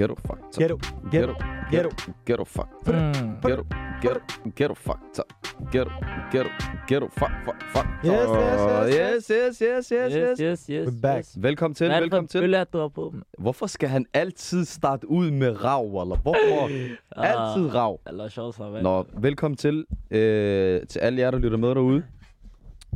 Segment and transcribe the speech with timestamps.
[0.00, 0.58] Ghetto fucked up.
[0.58, 0.78] Ghetto,
[1.10, 1.36] ghetto,
[1.70, 1.90] ghetto.
[2.24, 2.94] Ghetto fucked up.
[2.94, 3.40] Mm.
[3.42, 3.66] Ghetto,
[4.00, 4.20] ghetto,
[4.56, 5.32] ghetto fucked up.
[5.72, 5.90] Ghetto,
[6.32, 6.50] ghetto,
[6.88, 7.86] ghetto fuck, fuck, fuck.
[8.04, 10.40] Yes, yes, yes, yes, yes, yes, yes, yes.
[10.40, 10.88] yes, yes.
[10.88, 11.18] We're back.
[11.18, 11.36] Yes.
[11.42, 12.54] Velkommen til, Hvad velkommen en til.
[12.54, 13.10] at du har på?
[13.10, 13.22] mand?
[13.38, 16.66] Hvorfor skal han altid starte ud med rav, eller hvorfor?
[17.16, 18.00] altid rav.
[18.06, 18.82] Eller sjovt så, hvad?
[18.82, 22.02] Nå, velkommen til, øh, til alle jer, der lytter med derude.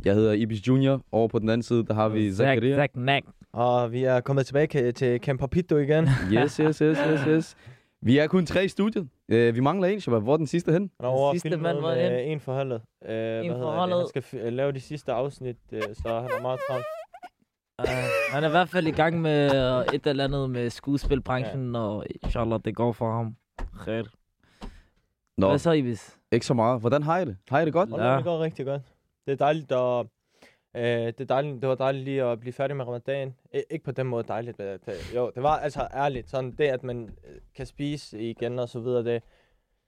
[0.05, 1.01] Jeg hedder Ibis Junior.
[1.11, 2.75] Over på den anden side, der har vi Zach, Zakaria.
[2.75, 3.25] Zach Nack.
[3.53, 6.07] Og vi er kommet tilbage til Camp Papito igen.
[6.33, 7.55] Yes, yes, yes, yes, yes.
[8.05, 9.09] Vi er kun tre i studiet.
[9.29, 10.21] Øh, vi mangler en, Shabab.
[10.23, 10.91] Hvor er den sidste hen?
[10.99, 12.11] Han er over sidste mand var hen.
[12.11, 12.81] en for holdet.
[13.03, 13.79] Øh, hvad hedder for det?
[13.79, 13.97] holdet.
[13.97, 16.85] Han skal f- lave de sidste afsnit, øh, så han er meget travlt.
[17.81, 17.87] Uh,
[18.33, 19.45] han er i hvert fald i gang med
[19.79, 23.35] uh, et eller andet med skuespilbranchen, og inshallah, det går for ham.
[23.79, 24.03] Khair.
[25.37, 26.17] Nå, Hvad så, Ibis?
[26.31, 26.79] ikke så meget.
[26.79, 27.37] Hvordan har I det?
[27.49, 27.89] Har I det godt?
[27.89, 28.15] Ja.
[28.15, 28.81] det går rigtig godt.
[29.25, 30.05] Det er dejligt at...
[30.77, 33.33] Øh, det, er dejligt, det var dejligt lige at blive færdig med ramadan.
[33.53, 34.59] I, ikke på den måde dejligt.
[34.59, 36.29] Men det, jo, det var altså ærligt.
[36.29, 39.03] Sådan det, at man øh, kan spise igen og så videre.
[39.03, 39.21] Det,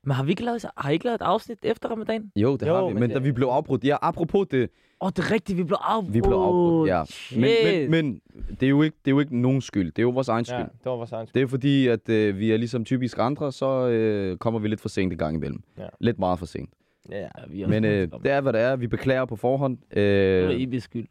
[0.03, 2.31] Men har vi ikke lavet, har I ikke lavet et afsnit efter ramadan?
[2.35, 2.93] Jo, det Jo, har vi.
[2.93, 3.83] men Men det- da vi blev afbrudt.
[3.83, 4.69] Ja, apropos det.
[5.01, 6.13] Åh, oh, det er rigtigt, vi blev afbrudt.
[6.13, 7.03] Vi blev afbrudt, ja.
[7.05, 7.39] Shit.
[7.39, 8.21] Men, men, men
[8.59, 9.91] det, er jo ikke, det er jo ikke nogen skyld.
[9.91, 10.57] Det er jo vores egen skyld.
[10.57, 13.51] ja, det var vores egen Det er fordi, at øh, vi er ligesom typisk andre,
[13.51, 15.63] så øh, kommer vi lidt for sent i gang imellem.
[15.77, 15.87] Ja.
[15.99, 16.69] Lidt meget for sent.
[17.11, 18.75] Ja, Ja, vi er Men øh, det er, hvad det er.
[18.75, 19.77] Vi beklager på forhånd.
[19.93, 21.07] Det er Øh, Ibis skyld.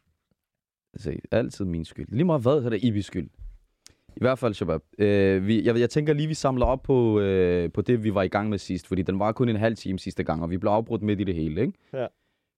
[0.93, 2.07] altså, altid min skyld.
[2.09, 3.29] Lige meget hvad, så er det Ibis skyld.
[4.15, 4.81] I hvert fald, Shabab.
[4.99, 8.23] Øh, vi, jeg, jeg tænker lige, vi samler op på, øh, på det, vi var
[8.23, 8.87] i gang med sidst.
[8.87, 11.23] Fordi den var kun en halv time sidste gang, og vi blev afbrudt midt i
[11.23, 11.73] det hele, ikke?
[11.93, 12.07] Ja.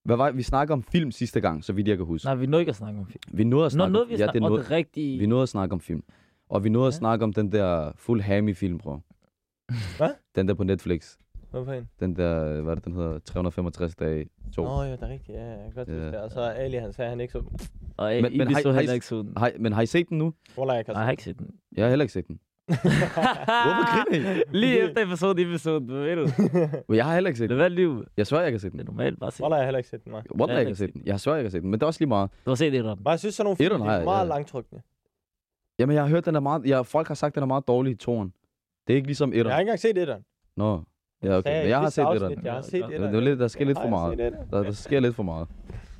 [0.05, 2.25] Hvad var, vi snakker om film sidste gang, så vidt jeg kan huske.
[2.25, 3.21] Nej, vi nåede ikke at snakke om film.
[3.37, 5.19] Vi nåede at Nå, snakke nåede om, vi at ja, det om nåede, det rigtige.
[5.19, 6.03] vi nåede at snakke om film.
[6.49, 6.97] Og vi nåede at Ja.
[6.97, 8.97] snakke om den der Full Hammy film, bro.
[9.97, 10.09] Hvad?
[10.35, 11.17] Den der på Netflix.
[11.52, 11.89] Hvorfor en?
[12.00, 13.19] Den der, hvad er det, den hedder?
[13.19, 14.64] 365 dage 2.
[14.64, 15.38] Nå, ja, det er rigtigt.
[15.38, 15.94] Ja, jeg kan godt Ja.
[15.94, 16.16] huske det.
[16.22, 17.44] Og så Ali, han sagde, han ikke så...
[17.97, 19.34] Og Men- men, så heller ikke sådan.
[19.38, 20.34] Har, men har I set den nu?
[20.57, 21.47] Wallah, jeg kan Nej, jeg har ikke set den.
[21.78, 22.40] Jeg har heller ikke set den.
[22.69, 24.41] Hvorfor griner I?
[24.51, 26.28] Lige efter episode, episode, hvad ved du?
[26.88, 27.66] Men Jeg har heller ikke set Det den.
[27.66, 28.06] er liv.
[28.18, 28.79] Jeg svær, jeg kan se Det den.
[28.79, 29.44] er normalt, bare se.
[29.44, 30.22] Wallah, jeg har heller ikke set den, nej.
[30.35, 31.02] What, Jeg jeg kan se den.
[31.06, 31.69] Jeg svær, jeg kan se den.
[31.69, 32.29] Men det er også lige meget.
[32.46, 34.29] Du har set det, Men jeg synes, sådan nogle film, Etteren er jeg, meget ja.
[34.29, 34.81] langtrukne.
[35.79, 36.66] Jamen, jeg har hørt, den er meget...
[36.66, 38.34] Jeg, folk har sagt, den er meget dårlig i toren.
[38.88, 39.52] Det er ikke ligesom Jeg etter.
[39.52, 40.23] har ikke engang set etteren.
[40.57, 40.81] Nå.
[41.24, 41.62] Ja, okay.
[41.62, 42.46] Men jeg har set afsnit, etteren.
[42.46, 42.85] Jeg har Ja, set ja.
[42.88, 43.13] Det, etteren.
[43.13, 44.18] det lidt, der sker lidt for meget.
[44.52, 45.47] Der, der sker lidt for meget.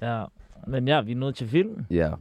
[0.02, 0.24] Ja.
[0.68, 1.86] Men ja, vi er nødt til film.
[1.92, 2.12] Ja.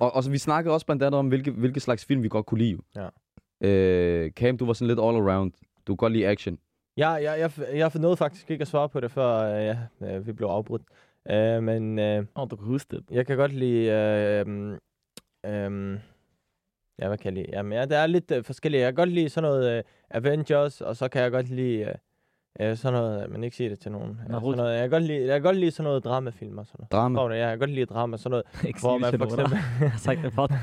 [0.00, 2.46] Og, og så, vi snakkede også blandt andet om, hvilke, hvilke slags film vi godt
[2.46, 2.78] kunne lide.
[2.96, 3.08] Ja.
[3.68, 5.52] Øh, Cam, du var sådan lidt all around.
[5.86, 6.58] Du kunne godt lide action.
[6.96, 9.78] Ja, jeg, jeg, jeg nåede faktisk ikke at svare på det, før øh, ja,
[10.16, 10.82] øh, vi blev afbrudt.
[11.30, 13.04] Øh, men øh, oh, du kan huske det.
[13.10, 13.86] jeg kan godt lide...
[13.86, 14.72] Øh,
[15.46, 15.98] øh,
[16.98, 17.46] ja, hvad kan jeg lide?
[17.52, 18.80] Jamen, ja, der er lidt øh, forskellige.
[18.82, 21.78] Jeg kan godt lide sådan noget øh, Avengers, og så kan jeg godt lide...
[21.84, 21.94] Øh,
[22.60, 24.20] øh, sådan noget, men ikke sige det til nogen.
[24.26, 24.46] Ja, Naruto.
[24.52, 26.76] sådan noget, jeg, kan godt lide, jeg kan godt lide sådan noget dramafilm og sådan
[26.78, 26.92] noget.
[26.92, 27.34] Drama.
[27.34, 29.36] Ja, jeg kan godt lide drama, sådan noget, Ikke hvor sige man det for til
[29.36, 29.82] nogen, eksempel...
[29.82, 30.58] Jeg har sagt det for dig.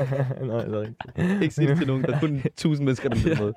[0.46, 1.42] Nå, er rigtigt.
[1.42, 2.02] ikke sige det til nogen.
[2.02, 3.52] Der er kun tusind mennesker, der lytter med.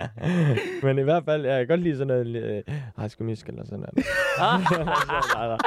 [0.84, 2.64] Men i hvert fald, ja, jeg kan godt lide sådan noget øh,
[2.98, 4.06] High School Musical eller sådan noget.
[4.40, 4.62] Ah,
[5.36, 5.58] nej, nej,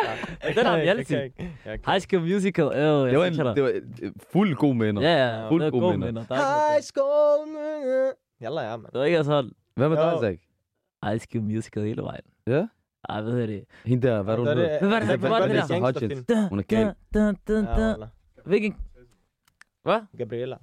[0.45, 0.53] nej.
[0.57, 1.23] Den har vi Jeg altid.
[1.23, 1.51] ikke.
[1.67, 2.65] Jeg High School Musical.
[2.65, 3.73] Øh, jeg Det var, en, det var
[4.03, 5.03] øh, fuld god minder.
[5.03, 5.49] Ja, ja.
[5.49, 6.07] Fuld gode minder.
[6.07, 6.83] er ikke High.
[6.83, 8.13] School Musical.
[8.43, 8.93] Jalla, ja, mand.
[8.93, 10.19] Det var ikke sådan Hvad med dig.
[10.21, 10.52] Zach?
[11.05, 12.23] High School Musical hele vejen.
[12.47, 12.67] Ja?
[13.09, 13.65] Ej, hvad hedder det?
[13.85, 14.79] Hende der, hvad er det, hedder?
[14.81, 16.35] Hvad var det, hvad var det der?
[16.35, 18.09] Da, Hun er gal.
[18.45, 18.77] Hvilken?
[19.83, 20.01] Hvad?
[20.19, 20.57] Gabriella.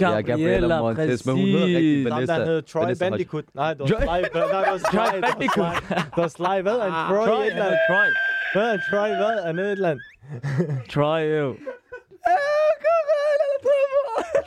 [0.00, 2.38] Ja, Gabriella Montes, men hun hedder rigtig Vanessa.
[2.38, 3.44] der hed Troy Vanessa Bandicoot.
[3.54, 4.06] Nej, det var Troy- Sly.
[4.06, 4.96] Nej, det var Sly.
[4.96, 5.74] Troy Bandicoot.
[5.88, 6.62] Det var Sly.
[6.62, 7.40] Hvad en Ah, Troy?
[7.44, 7.78] Et eller andet?
[7.88, 8.08] Troy.
[8.54, 9.08] Hvad en Troy?
[9.08, 10.04] Hvad noget et eller andet?
[10.90, 11.56] Troy, jo.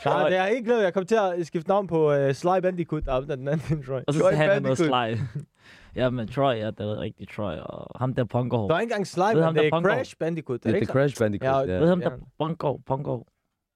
[0.06, 0.84] Nej, det er ikke noget.
[0.84, 3.04] Jeg kom til at skifte navn på uh, Sly Bandicoot.
[3.08, 4.00] Ah, den anden Troy.
[4.08, 5.18] Og så sagde han noget sly.
[5.96, 7.54] ja, men Troy, ja, det er rigtig Troy.
[7.56, 8.68] Og ham der Pongo.
[8.68, 9.82] Der er ikke engang Sly, Ved ham, men det der er?
[9.82, 10.64] Crash Bandicoot.
[10.64, 11.68] Det er Crash Bandicoot.
[11.68, 11.80] Ja, Ja.
[11.80, 12.18] Ved ham der Ja.
[12.40, 12.78] Pongo.
[12.86, 13.24] Pongo.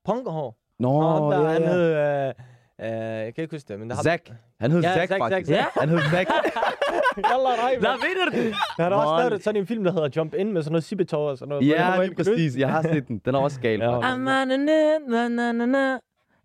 [0.06, 0.58] Punkerhår.
[0.80, 1.72] Nå, Nå, der, ja, han ja.
[1.74, 2.34] hed...
[2.82, 2.94] Øh, øh,
[3.26, 4.04] jeg kan ikke huske det, men der har...
[4.04, 4.32] Zack.
[4.60, 5.48] Han hed Ja, Zack, faktisk.
[5.48, 5.80] Zack, Zack.
[5.80, 6.30] Han hed Zack.
[7.32, 8.02] Jalla, nej, Hvad mand.
[8.08, 8.56] mener du det?
[8.80, 11.30] Han har også lavet sådan en film, der hedder Jump In, med sådan noget sibetår
[11.30, 11.68] og sådan noget.
[11.68, 12.58] Ja, lige præcis.
[12.58, 13.22] Jeg har set den.
[13.26, 13.80] Den er også gal.
[13.80, 14.00] Ja.
[14.00, 15.98] I'm on a net, na na na na.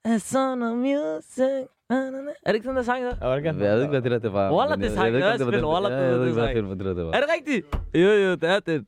[0.04, 1.66] A son of music.
[1.90, 2.00] Er
[2.46, 3.12] det ikke sådan, der sang der?
[3.20, 3.64] Ja, var det ikke?
[3.64, 4.52] Jeg ved ikke, hvad det der det var.
[4.56, 6.28] Wallah, men det jeg- sang jeg ved ikke, om det var det- jeg ved det
[6.48, 7.12] ikke, hvad det det var.
[7.12, 7.66] Er det rigtigt?
[7.94, 8.84] Jo, jo, det er det.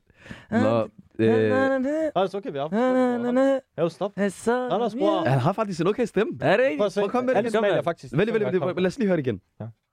[0.51, 0.87] Nå,
[1.19, 2.59] øh, Nå, så kan vi
[3.33, 3.59] na.
[3.79, 4.11] Jo, stop.
[4.17, 5.19] Of bror.
[5.19, 5.29] music.
[5.31, 6.33] han har faktisk en okay stemme.
[6.41, 6.77] Er det ikke?
[6.95, 7.53] Prøv at komme med det.
[7.53, 7.69] Kom med.
[7.69, 8.17] smager faktisk.
[8.17, 9.41] Vent, vent, vent, lad os lige høre det igen.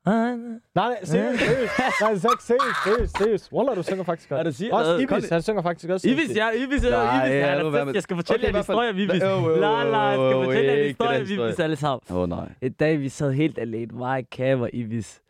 [0.06, 0.36] Nej,
[0.74, 1.72] nej, seriøst, seriøst.
[2.00, 3.52] Nej, Zack, seriøst, seriøst, seriøst.
[3.52, 4.38] Wallah, du synger faktisk godt.
[4.38, 5.02] Er det siger Også noget?
[5.02, 6.08] Ibis, han synger faktisk også.
[6.08, 7.34] Ibis, ja, Ibis, ja, Nej, Ibis.
[7.34, 7.86] ja, Han er fedt.
[7.86, 9.22] med- Jeg skal fortælle Okay, jer en historie Ibis.
[9.22, 11.46] Øh, øh, øh, La, la, jeg skal øh, fortælle jer en historie.
[11.48, 12.00] Ibis alle sammen.
[12.10, 12.48] Åh, nej.
[12.62, 15.20] En dag, vi sad helt alene, mig, Cam og Ibis.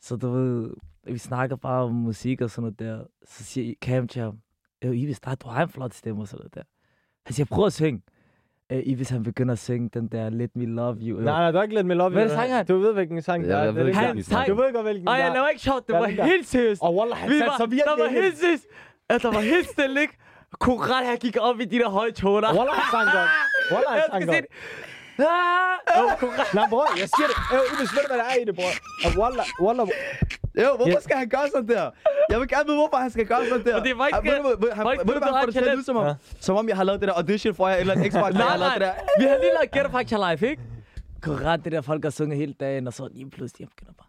[0.00, 0.70] Så du ved,
[1.06, 3.04] vi snakker bare om musik og sådan noget der.
[3.28, 4.34] Så siger Cam til ham,
[4.84, 6.62] Øh, Ivis, der, du har en flot stemme og sådan noget der.
[7.26, 8.02] Han siger, prøv at synge.
[8.72, 11.18] Øh, Ivis, han begynder at synge den der Let Me Love You.
[11.18, 11.24] Øh.
[11.24, 12.10] Nej, nej, du har ikke let med love.
[12.10, 12.66] Hvad er det, sang han?
[12.66, 13.58] Du ved, hvilken sang det Ja, er.
[13.58, 14.48] jeg Det er ved ikke hvilken sang.
[14.48, 15.34] Du ved godt, hvilken Ej, der jeg er.
[15.34, 15.86] laver ikke sjovt.
[15.86, 16.82] Det Ja, var helt seriøst.
[16.82, 18.66] Og Wallah, han satte var, sig virkelig der var helt seriøst.
[19.08, 20.14] At der var helt stille, ikke?
[20.60, 22.48] Konkurrent, han gik op i de der høje toner.
[22.48, 22.58] det.
[22.58, 23.30] Wallah, han sang godt.
[23.72, 24.36] Wallah, han Jeg sang godt.
[24.36, 24.46] det.
[25.18, 25.78] Ah!
[25.98, 26.28] Jo,
[26.58, 27.36] Nej, bror, jeg siger det.
[27.54, 28.72] Jo, Ibis, ved du, hvad der er i det, bror?
[29.06, 29.86] Og Wallah, Wallah,
[30.58, 31.00] Jo, hvorfor Ja.
[31.00, 31.90] skal han gøre sådan der?
[32.30, 33.76] Jeg vil gerne vide, hvorfor han skal gøre sådan der.
[33.80, 36.06] Og det var ikke- ved du, han- ved du, han får det til som om?
[36.06, 36.14] Ja.
[36.40, 38.42] Som om jeg har lavet det der audition for jer, eller en X-Factor, jeg Nej,
[38.46, 38.88] har lavet det nej.
[38.88, 38.94] der.
[39.18, 40.62] Vi har lige lavet Get Factor Live, ikke?
[41.22, 44.08] Konkurrent, det der folk har sunget hele dagen, og så lige pludselig, jeg begynder bare.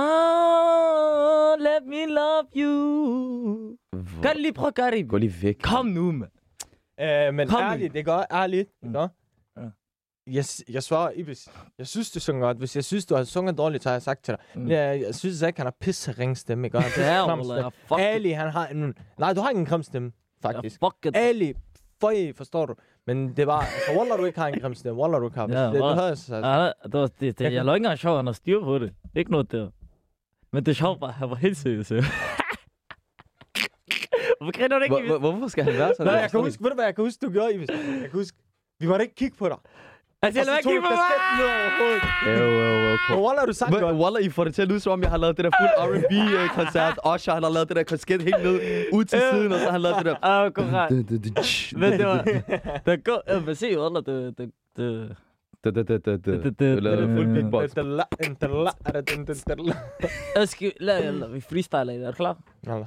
[0.00, 3.76] Oh, let me love you.
[4.22, 5.08] Gør det lige, prøv at gøre det.
[5.08, 5.56] Gå lige væk.
[5.62, 6.30] Kom nu, mand.
[7.00, 7.70] Øh, men Kom nu.
[7.70, 8.68] ærligt, det går ærligt.
[8.82, 8.92] Mm.
[8.92, 9.10] går.
[10.28, 11.48] Jeg, jeg svarer, Ibis,
[11.78, 12.56] jeg synes, du synger godt.
[12.58, 14.60] Hvis jeg synes, du har sunget dårligt, så har jeg sagt til dig.
[14.62, 14.70] Mm.
[14.70, 16.76] Jeg, jeg synes ikke, han har pisse ring stemme, ikke?
[16.78, 17.26] Og Han Det er jo,
[17.98, 18.94] Ali, han har en...
[19.18, 20.80] Nej, du har ikke en grim stemme, faktisk.
[20.82, 21.16] Jeg fuck.
[21.16, 21.54] Ali,
[22.00, 22.74] føj, forstår du?
[23.06, 23.60] Men det var...
[23.60, 25.00] Altså, Wallah, du ikke har en grim stemme.
[25.00, 25.48] Wallah, du ikke har.
[25.48, 26.46] Ja, det, det, havde jeg sagt.
[26.46, 28.92] Ja, det var, det, det, jeg lå ikke engang sjov, han har styr på det.
[29.16, 29.70] Ikke noget der.
[30.52, 31.88] Men det er sjovt bare, han var helt seriøs.
[34.38, 34.94] Hvorfor griner du ikke?
[34.96, 36.12] Hvor- hvor- Hvorfor skal han være sådan?
[36.12, 37.68] Nej, jeg kan huske, ved du hvad, jeg kan huske, du gjorde, Ibis?
[37.70, 38.36] Jeg kan huske,
[38.80, 39.56] vi måtte ikke kigge på dig.
[40.22, 41.14] Altså, jeg lader ikke du på mig!
[41.40, 43.24] Jo, jo, jo.
[43.24, 43.96] Wallah, du Men godt.
[43.96, 45.70] Wallah, I får det til at lyde som om, jeg har lavet det der fuld
[45.78, 46.98] R&B-koncert.
[47.04, 48.60] Osher, han har lavet det der kasket helt ned
[48.92, 50.16] ud til siden, og så har han lavet det der...
[50.22, 50.90] Ah, korrekt.
[51.78, 52.22] Men det var...
[52.22, 53.22] Det er godt.
[53.28, 54.38] Ja, men se, Ola, det...
[54.38, 55.16] det, det
[55.64, 56.44] Det, det, det, det, det.
[56.44, 57.70] Det- det- det- fuld det- beatbox.
[60.46, 60.72] skal...
[60.80, 62.06] Lad, lad, vi freestyler i det.
[62.06, 62.36] Er du klar?
[62.66, 62.86] Wallah,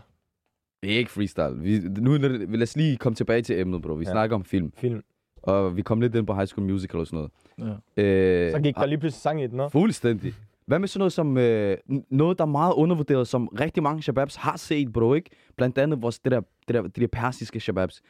[0.84, 1.56] Det er ikke freestyle.
[1.62, 3.94] Vi, nu, er det- lad os lige komme tilbage til emnet, bro.
[3.94, 4.12] Vi Ja.
[4.12, 5.02] snakker om film, Film.
[5.42, 7.80] Og vi kom lidt ind på High School Musical og sådan noget.
[7.98, 8.04] Ja.
[8.04, 9.72] Øh, Så gik der lige pludselig sang i den, også.
[9.72, 10.34] Fuldstændig.
[10.66, 11.78] Hvad med sådan noget som øh,
[12.10, 15.30] noget, der er meget undervurderet, som rigtig mange shababs har set, bro, ikke?
[15.58, 18.02] Blandt andet vores, det der, det der, de der persiske shababs.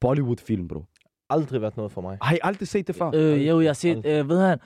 [0.00, 0.84] Bollywood-film, bro.
[1.30, 2.18] Aldrig været noget for mig.
[2.22, 3.10] Har I aldrig set det før?
[3.14, 4.06] Øh, jo, jeg har set...
[4.06, 4.58] Øh, ved han?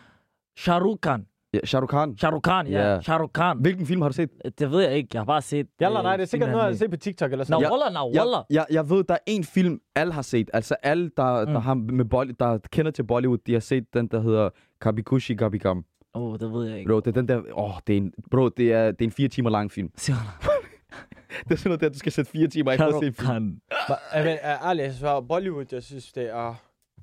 [0.57, 1.27] Shah Rukh Khan.
[1.55, 2.17] Ja, Shah Rukh Khan.
[2.19, 2.93] Shah Rukh Khan, ja.
[2.93, 3.01] Ja.
[3.01, 3.59] Shah Rukh Khan.
[3.59, 4.31] Hvilken film har du set?
[4.59, 5.09] Det ved jeg ikke.
[5.13, 5.67] Jeg har bare set...
[5.81, 7.63] Jalla, øh, nej, det er sikkert noget, jeg har set på TikTok eller Nå, sådan
[7.63, 7.71] Ja.
[7.71, 8.45] Wallah, nå, Wallah.
[8.51, 10.51] Jeg, jeg, jeg ved, der er en film, alle har set.
[10.53, 11.53] Altså alle, der, mm.
[11.53, 15.35] der, har med Bolly, der kender til Bollywood, de har set den, der hedder Kabikushi
[15.35, 15.85] Kabikam.
[16.15, 16.89] Åh, oh, det ved jeg ikke.
[16.89, 17.37] Bro, det er den der...
[17.37, 19.89] Åh, oh, det er en, bro, det er, det er en fire timer lang film.
[21.49, 23.33] Det er sådan noget der, du skal sætte fire timer af for at se Rukh
[23.33, 23.45] film.
[23.45, 26.55] Men, ærligt, jeg svarer, Bollywood, jeg synes, det er...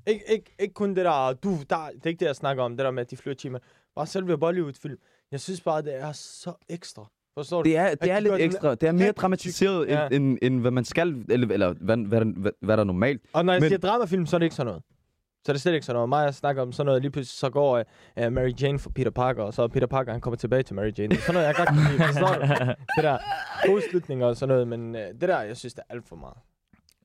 [0.07, 2.71] Ikke, ikke, ikke kun det der, du, der, det er ikke det, jeg snakker om,
[2.77, 3.59] det der med, at de flyver timer.
[3.95, 4.97] Bare selve Bollywood-film.
[5.31, 7.05] Jeg synes bare, det er så ekstra.
[7.33, 7.69] Forstår du?
[7.69, 8.75] Det er, det de er lidt ekstra.
[8.75, 10.05] Det er mere dramatiseret, Ja.
[10.11, 13.21] end, end, end hvad man skal, eller, eller hvad, hvad, hvad, hvad der er normalt.
[13.33, 14.83] Og når jeg Men- siger dramafilm, så er det ikke sådan noget.
[15.45, 16.27] Så er det slet ikke sådan noget.
[16.27, 17.83] Og snakker om sådan noget, lige pludselig så går
[18.25, 20.75] uh, Mary Jane for Peter Parker, og så er Peter Parker, han kommer tilbage til
[20.75, 21.07] Mary Jane.
[21.09, 22.03] Det er sådan noget, jeg godt kan lide.
[22.07, 22.41] Forstår du?
[22.95, 23.17] Det der
[23.67, 26.15] gode slutninger og sådan noget, men uh, det der, jeg synes, det er alt for
[26.15, 26.37] meget.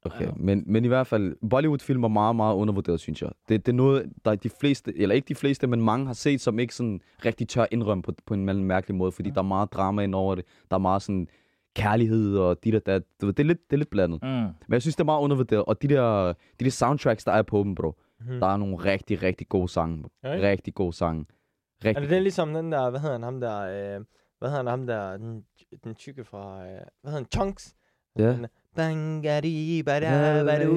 [0.06, 0.30] Okay, Ja.
[0.36, 3.30] men, men i hvert fald, Bollywood-film er meget, meget undervurderet, synes jeg.
[3.48, 6.12] Det, det er noget, der er de fleste, eller ikke de fleste, men mange har
[6.12, 9.42] set, som ikke sådan rigtig tør indrømme på, på en mærkelig måde, fordi der er
[9.42, 10.44] meget drama ind over det.
[10.70, 11.28] Der er meget sådan
[11.74, 13.02] kærlighed og dit og dat.
[13.20, 14.22] Du ved, Det er lidt, det er lidt blandet.
[14.22, 14.28] Mm.
[14.28, 15.64] Men jeg synes, det er meget undervurderet.
[15.64, 16.26] Og de der,
[16.60, 17.94] de der soundtracks, der er på dem, bro.
[18.20, 18.40] Mhm.
[18.40, 20.04] Der er nogle rigtig, rigtig gode sange.
[20.24, 20.48] Ja, ikke?
[20.50, 21.24] Rigtig gode sange.
[21.80, 24.04] Er Rigtig det den ligesom den der, hvad hedder han, ham der, øh,
[24.38, 25.44] hvad hedder han, ham der, den,
[25.84, 27.74] den tykke fra, øh, hvad hedder han, Chunks?
[28.18, 28.32] Ja.
[28.32, 30.74] Den, Bangadi, bada, badu,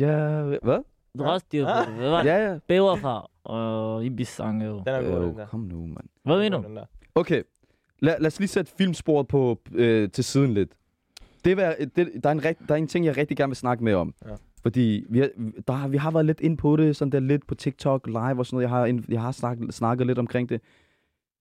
[0.00, 0.82] Ah, hvad?
[1.18, 1.86] Du har også styr på Ah.
[1.86, 1.94] det.
[1.94, 2.28] Hvad var det?
[2.30, 2.58] Ja, ja.
[2.68, 4.78] Bæver fra og Ibis sang jo.
[4.78, 5.46] Den er god, den Øh, der.
[5.46, 6.08] kom nu, mand.
[6.24, 6.78] Hvad mener du?
[7.14, 7.42] Okay,
[8.00, 10.72] lad, lad os lige sætte filmsporet på, øh, til siden lidt.
[11.44, 13.56] Det er, det, der, er en rigt, der er en ting, jeg rigtig gerne vil
[13.56, 14.14] snakke med om.
[14.24, 14.30] Ja.
[14.62, 15.28] Fordi vi har,
[15.68, 18.46] der, vi har været lidt ind på det, sådan der lidt på TikTok live og
[18.46, 18.62] sådan noget.
[18.62, 20.60] Jeg har, jeg har snakket, snakket lidt omkring det.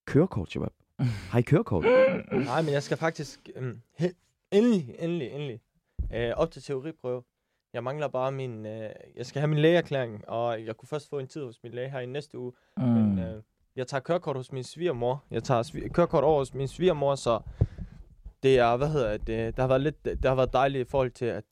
[0.06, 0.70] Kørekort, Shabab.
[1.00, 1.86] Har I kørekort?
[2.32, 5.60] Nej, men jeg skal faktisk, um, he- endelig, endelig, endelig,
[6.14, 7.24] øh, op til teoriprøve.
[7.74, 11.20] Jeg mangler bare min, øh, jeg skal have min lægeerklæring, og jeg kunne først få
[11.20, 12.52] en tid hos min læge her i næste uge.
[12.78, 12.84] Mm.
[12.84, 13.42] Men øh,
[13.76, 15.24] jeg tager kørekort hos min svigermor.
[15.32, 17.40] Jeg tager svi- kørekort over hos min svigermor, så
[18.44, 21.12] det er, hvad hedder det, der har været lidt, det har været dejligt i forhold
[21.12, 21.44] til, at,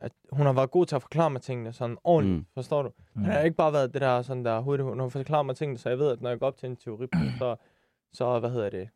[0.00, 2.38] at hun har været god til at forklare mig tingene sådan ordentligt, Mm.
[2.40, 2.46] mm.
[2.54, 2.90] forstår du?
[3.14, 3.22] Mm.
[3.22, 5.78] Det har ikke bare været det der sådan der hurtigt, hun har forklaret mig tingene,
[5.78, 7.56] så jeg ved, at når jeg går op til en teoriprøve, så,
[8.14, 8.88] så, hvad hedder det,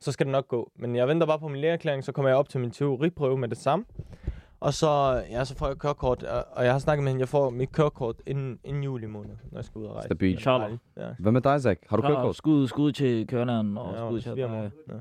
[0.00, 0.72] så skal det nok gå.
[0.76, 3.48] Men jeg venter bare på min lægeerklæring, så kommer jeg op til min teoriprøve med
[3.48, 3.84] det samme.
[4.60, 7.28] Og så, ja, så får jeg kørekort, og, og jeg har snakket med hende, jeg
[7.28, 10.08] får mit kørekort inden, inden juli måned, når jeg skal ud og rejse.
[10.10, 10.60] Er Inshallah.
[10.60, 11.08] dejligt, Ja.
[11.18, 11.80] Hvad med dig, Zach?
[11.88, 12.36] Har du kørekort?
[12.36, 14.38] Skud, skud til kørelæreren og Ja, skud til dig.
[14.38, 14.94] Ja.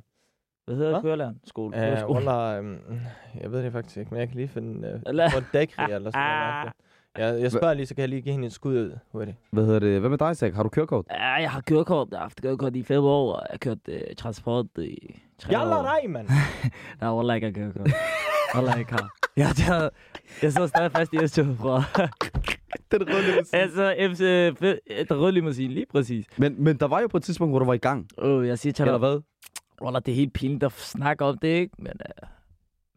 [0.66, 1.02] Hvad hedder Hvad?
[1.02, 1.40] kørelæreren?
[1.44, 1.92] Skole.
[1.92, 2.14] Øh, skole.
[2.16, 3.00] Wallah, øhm,
[3.42, 6.62] jeg ved det faktisk ikke, men jeg kan lige finde uh, for dækri eller sådan
[6.64, 6.74] noget.
[7.18, 9.38] Jeg, jeg spørger lige, så kan jeg lige give hende et skud ud hurtigt.
[9.52, 10.00] Hvad hedder det?
[10.00, 10.56] Hvad med dig, Zach?
[10.56, 11.06] Har du kørekort?
[11.12, 12.08] Ja, jeg har kørekort.
[12.12, 15.60] Jeg har haft kørekort i fem år, og jeg har kørt øh, transport i tre
[15.60, 15.82] Jalla år.
[16.02, 16.28] dig, mand!
[17.02, 17.92] Nej, Wallah, ikke har kørekort.
[18.56, 19.10] Wallah, ikke har.
[19.38, 19.90] Jeg, jeg,
[20.42, 21.84] jeg sidder stadig fast i S-tog fra...
[22.92, 24.20] Den røde altså, MC,
[25.10, 26.26] den røde limousine, lige præcis.
[26.38, 28.08] Men, men der var jo på et tidspunkt, hvor du var i gang.
[28.18, 29.22] Åh, jeg siger til Eller dig, hvad?
[29.82, 31.76] Wallah, det er helt pinligt at snakke om det, ikke?
[31.78, 31.94] Men
[32.24, 32.28] uh,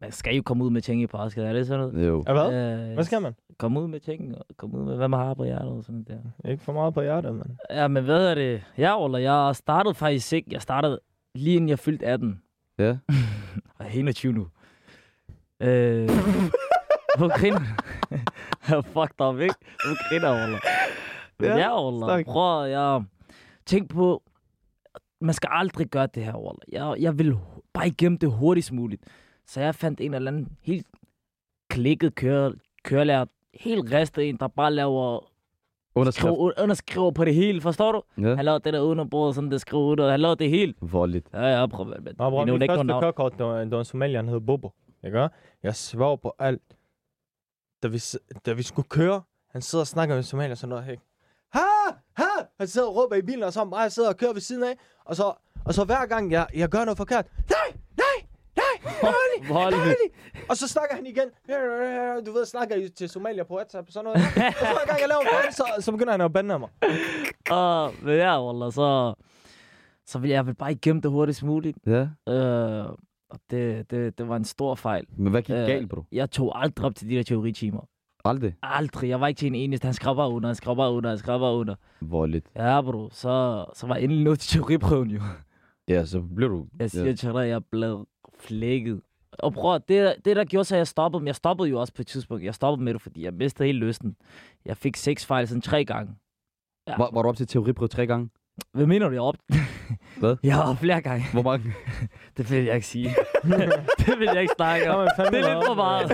[0.01, 2.07] man skal jo komme ud med ting i påsket, er det sådan noget?
[2.09, 2.25] Jo.
[2.27, 2.79] Ja, hvad?
[2.89, 3.35] Øh, Hvad skal man?
[3.59, 6.05] Komme ud med ting, og komme ud med, hvad man har på hjertet og sådan
[6.05, 6.51] der.
[6.51, 7.51] Ikke for meget på hjertet, mand.
[7.71, 8.63] Ja, men hvad er det?
[8.79, 10.49] Ja, Wallah, jeg startede faktisk ikke.
[10.53, 11.01] Jeg startede
[11.35, 12.43] lige inden jeg fyldte 18.
[12.79, 12.89] Ja.
[13.79, 14.47] Og jeg er 21 nu.
[15.61, 16.09] Øh,
[17.19, 17.61] hvor griner
[18.69, 19.55] Jeg fucked up, ikke?
[19.87, 20.59] Hvor griner.
[21.39, 22.25] Men Ja, ja, snak.
[22.25, 23.03] Prøv jeg...
[23.67, 24.23] Tænk på,
[25.21, 26.57] man skal aldrig gøre det her, Wallah.
[26.73, 27.37] Jeg, jeg vil
[27.75, 29.03] bare igennem det hurtigst muligt.
[29.51, 30.87] Så jeg fandt en eller anden helt
[31.71, 32.53] klikket køre,
[32.85, 35.31] kørelærer, helt ristet en, der bare laver
[35.95, 36.35] Underskrift.
[36.35, 38.03] skriver, underskriver på det hele, forstår du?
[38.23, 38.35] Ja.
[38.35, 40.77] Han lavede det der bruge sådan, det skriver ud, og han lavede det helt.
[40.81, 41.29] Voldeligt.
[41.33, 43.79] Ja, ja, prøv at men, Nå, bror, er ikke første kørekort, det var, det var
[43.79, 44.73] en somalier, han hed Bobo.
[45.05, 45.29] Ikke?
[45.63, 46.77] Jeg svær på alt.
[47.83, 48.03] Da vi,
[48.47, 51.03] da vi skulle køre, han sidder og snakker med somalier sådan noget, ikke?
[51.53, 51.61] Ha!
[52.17, 52.47] Ha!
[52.59, 54.63] Han sidder og råber i bilen, og så mig jeg sidder og kører ved siden
[54.63, 54.75] af.
[55.05, 55.33] Og så,
[55.65, 58.27] og så hver gang jeg, jeg gør noget forkert, nej, nej,
[58.57, 58.75] nej,
[59.49, 60.13] Voldeligt.
[60.49, 61.29] Og så snakker han igen.
[62.27, 64.17] Du ved, snakker I til somalier på WhatsApp og sådan noget.
[64.61, 66.69] Og så hver gang jeg laver en så, så begynder han at bande mig.
[67.51, 69.15] Og men ja, Wallah, så,
[70.07, 71.79] så vil jeg vel bare igennem det hurtigst muligt.
[71.87, 72.09] Ja.
[72.29, 72.87] Øh,
[73.31, 75.05] og det, det, det var en stor fejl.
[75.17, 76.05] Men hvad gik Øh, galt, bro?
[76.13, 77.81] Jeg tog aldrig op til de der teoritimer.
[78.25, 78.55] Aldrig.
[78.63, 79.09] Aldrig.
[79.09, 79.85] Jeg var ikke til en eneste.
[79.87, 81.75] Han skrev bare under, han skrev bare under, han skrev bare under.
[82.01, 82.47] Voldeligt.
[82.57, 83.09] Ja, bro.
[83.13, 85.21] Så, så var jeg endelig nået til teoriprøven jo.
[85.89, 86.67] Ja, så blev du...
[86.79, 87.13] Jeg siger ja.
[87.15, 88.07] til dig, jeg blev
[88.39, 89.01] flækket.
[89.43, 91.93] Og at- det, det der gjorde så, at jeg stoppede, men jeg stoppede jo også
[91.95, 92.45] på et tidspunkt.
[92.45, 94.17] Jeg stoppede med det, fordi jeg mistede hele lysten.
[94.65, 96.13] Jeg fik seks fejl sådan tre gange.
[96.89, 96.95] Ja.
[96.99, 98.31] Var, var du op til teoriprøve tre gange?
[98.75, 99.37] Hvad mener du, jeg op?
[100.21, 100.37] Hvad?
[100.43, 101.25] Jeg var op flere gange.
[101.33, 101.65] Hvor mange?
[102.37, 103.09] Det vil jeg ikke sige.
[104.07, 104.99] det vil jeg ikke snakke om.
[105.19, 106.09] Nå, Det er lidt for meget.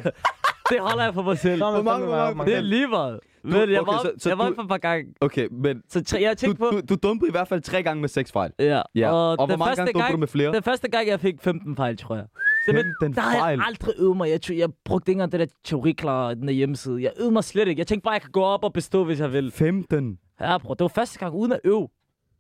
[0.71, 1.59] det holder jeg for mig selv.
[1.63, 3.21] Man Hvor mange- hvor op, Det er lige meget.
[3.45, 5.15] Du- jeg okay, var, så- så jeg var du- for et par gange.
[5.21, 6.71] Okay, men Så tre, jeg du, på...
[6.73, 8.53] du, du dumpede i hvert fald tre gange med seks fejl.
[8.59, 9.11] Ja, Ja.
[9.11, 10.53] Og, og, hvor den mange første gange dumpede du gang, med flere?
[10.53, 12.25] den første gang, jeg fik 15 fejl, tror jeg.
[12.67, 13.59] Simpelthen, 15 der fejl.
[13.59, 14.31] jeg aldrig øvet mig.
[14.31, 17.03] Jeg, jeg brugte ikke engang det der teoriklar, den der hjemmeside.
[17.03, 17.81] Jeg øvede mig slet ikke.
[17.81, 19.51] Jeg tænkte bare, jeg kan gå op og bestå, hvis jeg vil.
[19.53, 20.19] 15.
[20.41, 20.75] Ja, bro.
[20.75, 21.89] Det var første gang uden at øve.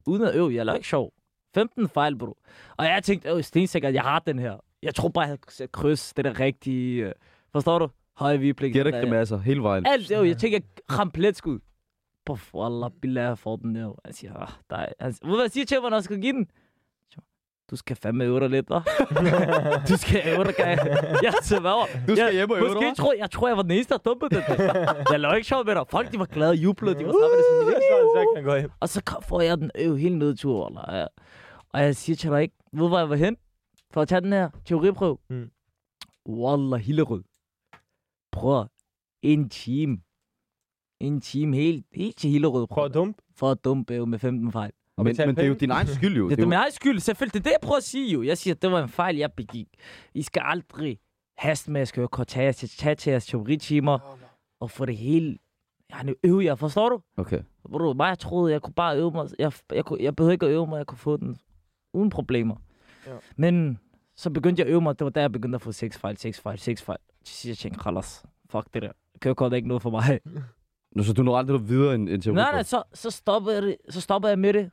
[0.06, 0.54] Uden at øve.
[0.54, 1.12] Jeg lavede ikke sjov.
[1.54, 2.36] 15 fejl, bro.
[2.76, 4.56] Og jeg tænkte, øh, stensikkert, jeg har den her.
[4.82, 6.14] Jeg tror bare, jeg havde kryds.
[6.14, 7.04] Det der rigtige...
[7.06, 7.12] øh,
[7.52, 7.88] Forstår du?
[8.16, 8.72] Høje viplik.
[8.72, 9.86] Gætter grimasser hele vejen.
[9.86, 10.24] Alt det, jo.
[10.24, 11.58] Jeg tænker, jeg ramte pletskud.
[12.26, 13.92] Puff, wallah, billah, jeg får den der.
[14.04, 14.86] Han siger, ah, der er...
[15.00, 16.46] Han siger, hvad siger til mig, når jeg skal give den?
[17.66, 18.82] Jeg Du skal fandme øve dig lidt, hva'?
[19.90, 21.34] du skal øve dig, kan jeg.
[21.44, 22.06] til hvad?
[22.08, 23.98] Du skal jeg, hjem og øve dig, tror, jeg tror, jeg var den eneste, der
[23.98, 24.44] dumpede det.
[25.10, 25.84] jeg lavede ikke sjov med dig.
[25.90, 26.98] Folk, de var glade og jublede.
[26.98, 29.98] De var sammen det sådan, Så, så kan og så kom- får jeg den øve
[29.98, 31.06] hele nedtur, eller, ja.
[31.72, 33.36] Og jeg siger til dig ikke, ved hvor jeg var hen?
[33.92, 35.18] For at tage den her teoriprøve.
[35.30, 35.50] Mm.
[36.28, 37.22] Wallah, Hillerød.
[38.32, 38.66] Prøv
[39.22, 39.98] en time.
[41.00, 42.66] En time helt, helt til Hillerød.
[42.66, 43.22] Prøv at dumpe.
[43.36, 44.72] For at dumpe med 15 fejl.
[44.96, 46.28] Og Men, men det er jo din egen skyld, jo.
[46.28, 47.34] Det er jo- min egen skyld, selvfølgelig.
[47.34, 48.22] Det er det, jeg prøver at sige jo.
[48.22, 49.68] Jeg siger, at det var en fejl, jeg begik.
[50.14, 50.98] I skal aldrig
[51.38, 54.18] haste med at tage, tage til jeres teoritimer
[54.60, 55.38] og få det hele.
[55.90, 57.00] Jeg nu øve jer, forstår du?
[57.16, 57.40] Okay.
[57.72, 59.28] Bro, mig, jeg troede, jeg kunne bare øve mig.
[59.38, 61.36] Jeg, jeg, kunne, jeg behøvede ikke at øve mig, jeg kunne få den
[61.94, 62.56] uden problemer.
[63.06, 63.12] Ja.
[63.36, 63.78] Men
[64.16, 66.16] så begyndte jeg at øve mig, det var der, jeg begyndte at få seks fejl,
[66.16, 66.98] seks fejl, seks fejl.
[67.24, 68.92] Til sidst jeg tænkte, Khalas, fuck det der.
[69.20, 70.20] Kørekort er ikke noget for mig.
[70.92, 72.44] Nå, så du når aldrig videre end, end teoriprøve?
[72.44, 74.70] nej, nej, så, så, stoppede jeg det, så stoppede jeg med det.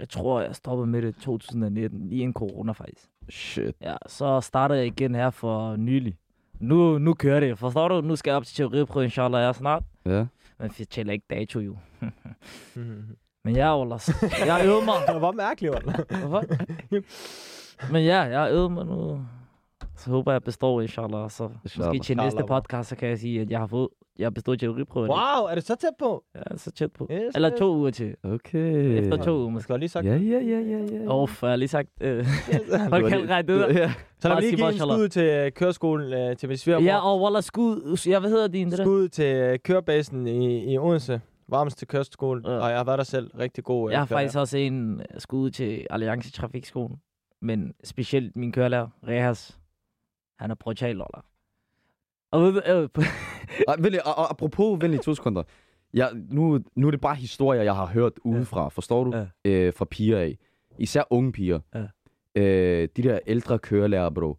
[0.00, 3.08] Jeg tror, jeg stoppede med det i 2019, lige inden corona faktisk.
[3.28, 3.74] Shit.
[3.80, 6.16] Ja, så startede jeg igen her for nylig.
[6.60, 8.00] Nu, nu kører det, forstår du?
[8.00, 9.82] Nu skal jeg op til teoriprøve, inshallah, jeg er snart.
[10.06, 10.26] Ja.
[10.58, 11.76] Men jeg tæller ikke dato jo.
[13.44, 14.00] Men jeg er Wallah,
[14.46, 14.94] jeg øvede mig.
[15.14, 15.74] Det var mærkeligt.
[16.20, 16.44] Hvorfor?
[17.92, 19.26] Men ja, jeg øvet mig nu.
[19.96, 21.30] Så håber jeg, består, inshallah.
[21.30, 21.88] Så Inshallah.
[21.94, 24.60] måske til næste podcast, så kan jeg sige, at jeg har fået, jeg har bestået
[24.60, 25.10] teoriprøven.
[25.10, 26.24] Wow, er det så tæt på?
[26.34, 27.08] Ja, så tæt på.
[27.12, 27.58] Yes, Eller yes.
[27.58, 28.14] to uger til.
[28.24, 28.98] Okay.
[28.98, 29.64] Efter to uger Jeg måske.
[29.64, 30.06] skal lige sagt.
[30.06, 31.14] Ja, ja, ja, ja, ja.
[31.14, 32.26] Åh, jeg har lige sagt, øh, Yes.
[32.90, 33.74] hold kan regne det ud.
[33.74, 33.92] Ja.
[34.18, 36.84] Så lad mig lige give en skud til øh, køreskolen øh, til Vesværborg.
[36.84, 37.98] Ja, og Wallah, skud.
[38.06, 38.70] Ja, hvad hedder din?
[38.70, 38.84] Det der?
[38.84, 41.20] Skud til øh, kørebasen i, i Odense.
[41.48, 42.42] Varmeste køreskole.
[42.50, 42.58] Ja.
[42.58, 43.30] Og jeg har været der selv.
[43.38, 43.90] Rigtig god.
[43.90, 44.22] øh, Jeg har kørelærer.
[44.24, 46.96] faktisk også en øh, skud til Alliance Trafikskolen.
[47.42, 49.58] Men specielt min kørelærer, Rehas.
[50.38, 51.24] Han er brutal, eller?
[52.30, 52.88] Og øh,
[53.84, 55.42] venlig, og, og, apropos, venlig, to sekunder.
[55.94, 59.16] Jeg, nu, nu er det bare historier, jeg har hørt udefra, forstår du?
[59.16, 59.26] Ja.
[59.50, 60.38] Øh, fra piger af.
[60.78, 61.60] Især unge piger.
[61.74, 61.84] Ja.
[62.34, 64.36] Øh, de der ældre kørelærer, bro.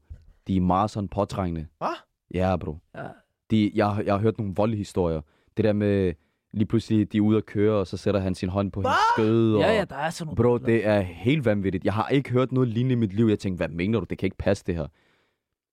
[0.48, 1.68] De er meget sådan påtrængende.
[1.78, 1.96] Hvad?
[2.34, 2.78] Ja, bro.
[2.96, 3.08] Ja.
[3.52, 5.22] De, jeg, jeg har hørt nogle voldelige historier.
[5.58, 6.14] Det der med,
[6.54, 8.96] lige pludselig, de er ude at køre, og så sætter han sin hånd på hendes
[9.16, 9.56] skød.
[9.56, 9.62] Og...
[9.62, 10.60] Ja, ja, der er sådan nogle...
[10.60, 11.86] Bro, det er helt vanvittigt.
[11.86, 13.26] Jeg har ikke hørt noget lignende i mit liv.
[13.26, 14.06] Jeg tænkte, hvad mener du?
[14.10, 14.88] Det kan ikke passe, det her.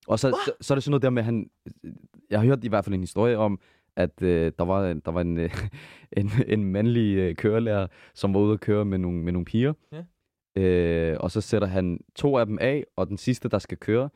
[0.07, 1.51] Og så, så, så er det sådan noget der med, han...
[2.31, 3.61] Jeg har hørt i hvert fald en historie om,
[3.97, 5.51] at øh, der var, der var en, øh,
[6.17, 9.73] en, en mandlig øh, kørelærer, som var ude at køre med nogle, med nogle piger.
[9.93, 10.05] Ja.
[10.63, 14.09] Øh, og så sætter han to af dem af, og den sidste, der skal køre,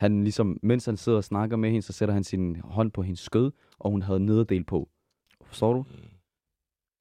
[0.00, 3.02] han ligesom, mens han sidder og snakker med hende, så sætter han sin hånd på
[3.02, 4.88] hendes skød, og hun havde nederdel på.
[5.44, 5.84] Forstår du?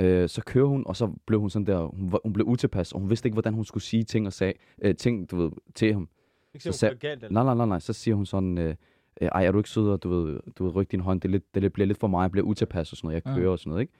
[0.01, 2.93] Øh, så kører hun, og så blev hun sådan der, hun, var- hun blev utilpas,
[2.93, 5.51] og hun vidste ikke, hvordan hun skulle sige ting og sag, øh, ting, du ved,
[5.75, 6.09] til ham.
[6.53, 7.33] Ikke Så så sag- galt, eller?
[7.33, 7.79] Nej, nej, nej, nej.
[7.79, 8.75] Så siger hun sådan, øh,
[9.21, 11.27] øh, ej, er du ikke sød, og du ved, du ved, rykke din hånd, det,
[11.27, 13.51] er lidt, det bliver lidt for mig, jeg bliver utilpas og sådan noget, jeg kører
[13.51, 13.93] og sådan noget, ikke?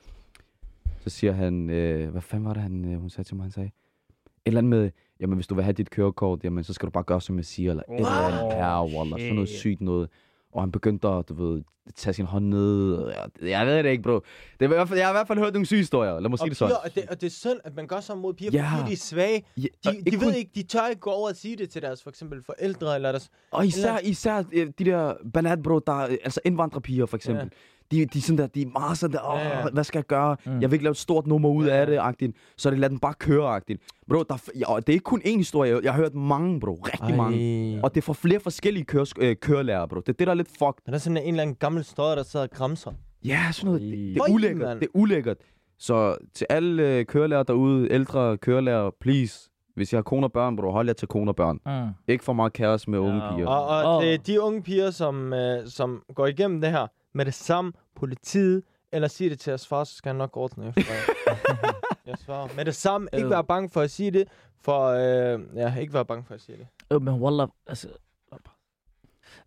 [1.00, 3.52] Så siger han, øh, hvad fanden var det, han, øh, hun sagde til mig, han
[3.52, 3.68] sagde?
[3.68, 6.92] Et eller andet med, jamen hvis du vil have dit kørekort, jamen så skal du
[6.92, 8.52] bare gøre, som jeg siger, eller et eller andet, Wow.
[8.52, 10.10] ja, wallah, sådan noget sygt noget.
[10.54, 11.64] Og han begyndte at, du ved,
[11.96, 13.12] tage sin hånd ned.
[13.42, 14.14] Jeg, ved det ikke, bro.
[14.14, 14.22] Det
[14.60, 16.20] er, i hvert fald- jeg har i hvert fald hørt nogle syge historier.
[16.20, 16.76] Lad mig sige Og, det sådan.
[16.84, 18.70] og, det, og det er synd, at man gør sådan mod piger, Ja.
[18.78, 19.44] fordi de er svage.
[19.58, 21.82] Ja, De, de ved kun- ikke, de tør ikke gå over og sige det til
[21.82, 23.30] deres for eksempel forældre eller deres...
[23.52, 27.44] Og især, især øh, de der banat, bro, der, er- altså indvandrerpiger for eksempel.
[27.44, 27.50] Ja.
[27.92, 29.70] De, de, er sådan der, de er meget sådan der, Åh, Ja, ja.
[29.74, 30.38] hvad skal jeg gøre?
[30.46, 30.52] Mm.
[30.62, 31.92] Jeg vil ikke lave et stort nummer ud Ja, af ja.
[31.92, 32.38] det, agtigt.
[32.58, 33.82] Så det lader den bare køre, agtigt.
[34.10, 35.76] Bro, der, er ja, det er ikke kun én historie.
[35.76, 36.74] Jeg, jeg har hørt mange, bro.
[36.74, 37.16] Rigtig Ej.
[37.16, 37.80] mange.
[37.84, 40.00] Og det er fra flere forskellige kører, øh, kørelærer, bro.
[40.00, 40.82] Det er det, der er lidt fucked.
[40.88, 42.92] Er der sådan en, eller anden gammel støjer, der sidder og græmser?
[43.26, 43.82] Ja, sådan noget.
[43.82, 44.78] Det, det er ulækkert.
[44.80, 45.38] Det er ulækkert.
[45.80, 49.50] Så til alle øh, kørelærer derude, ældre kørelærer, please.
[49.76, 51.60] Hvis jeg har kone og børn, bro, hold jer til kone og børn.
[51.66, 51.94] Mm.
[52.08, 53.36] Ikke for meget kaos med unge Ja.
[53.36, 53.48] piger.
[53.48, 57.34] Og, og er de unge piger, som, øh, som går igennem det her med det
[57.34, 61.34] samme, politiet, eller siger det til jeres far, så skal han nok ordne efter jer.
[62.06, 62.56] jeg svarer.
[62.56, 63.32] Med det samme, ikke Øh.
[63.32, 64.28] være bange for at sige det,
[64.62, 66.68] for øh, ja, ikke være bange for at sige det.
[66.94, 67.90] Øh, men wallah, altså...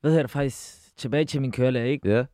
[0.01, 0.97] Hvad hedder det faktisk?
[0.97, 2.11] Tilbage til min kørelærer, ikke?
[2.11, 2.25] Ja.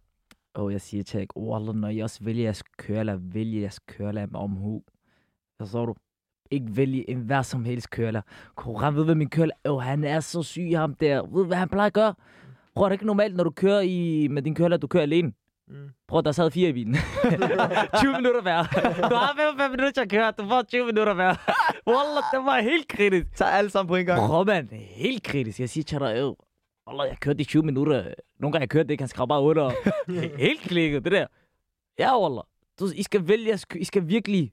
[0.54, 4.26] Og jeg siger til jer, wallah, når jeg også vælger jeres kørelærer, vælger jeres kørelærer
[4.26, 4.82] med omhu.
[5.58, 5.94] Forstår du?
[6.50, 8.22] Ikke vælge en hver som helst kørelærer.
[8.54, 9.58] Koran ved, hvad min kørelærer...
[9.64, 11.22] Åh, han er så syg, ham der.
[11.22, 12.14] Ved du, hvad han plejer at gøre?
[12.78, 15.32] Prøv, det er ikke normalt, når du kører i, med din kørelærer, du kører alene.
[15.68, 15.88] Mm.
[16.08, 16.94] Prøv, der sad fire i bilen.
[18.00, 18.62] 20 minutter hver.
[19.10, 21.34] Du har 55 minutter til at køre, du får 20 minutter hver.
[21.86, 23.26] Wallah, det var helt kritisk.
[23.36, 24.26] Tag alle sammen på en gang.
[24.26, 24.68] Prøv, mand.
[24.72, 25.60] Helt kritisk.
[25.60, 26.32] Jeg siger til dig, øh,
[26.88, 28.14] Wallah, jeg kørte i 20 minutter.
[28.40, 29.70] Nogle gange jeg kørte det ikke, han skrev bare under.
[30.46, 31.26] helt klikket, det der.
[31.98, 32.42] Ja, Wallah.
[32.80, 34.52] Du, I skal vælge, I skal virkelig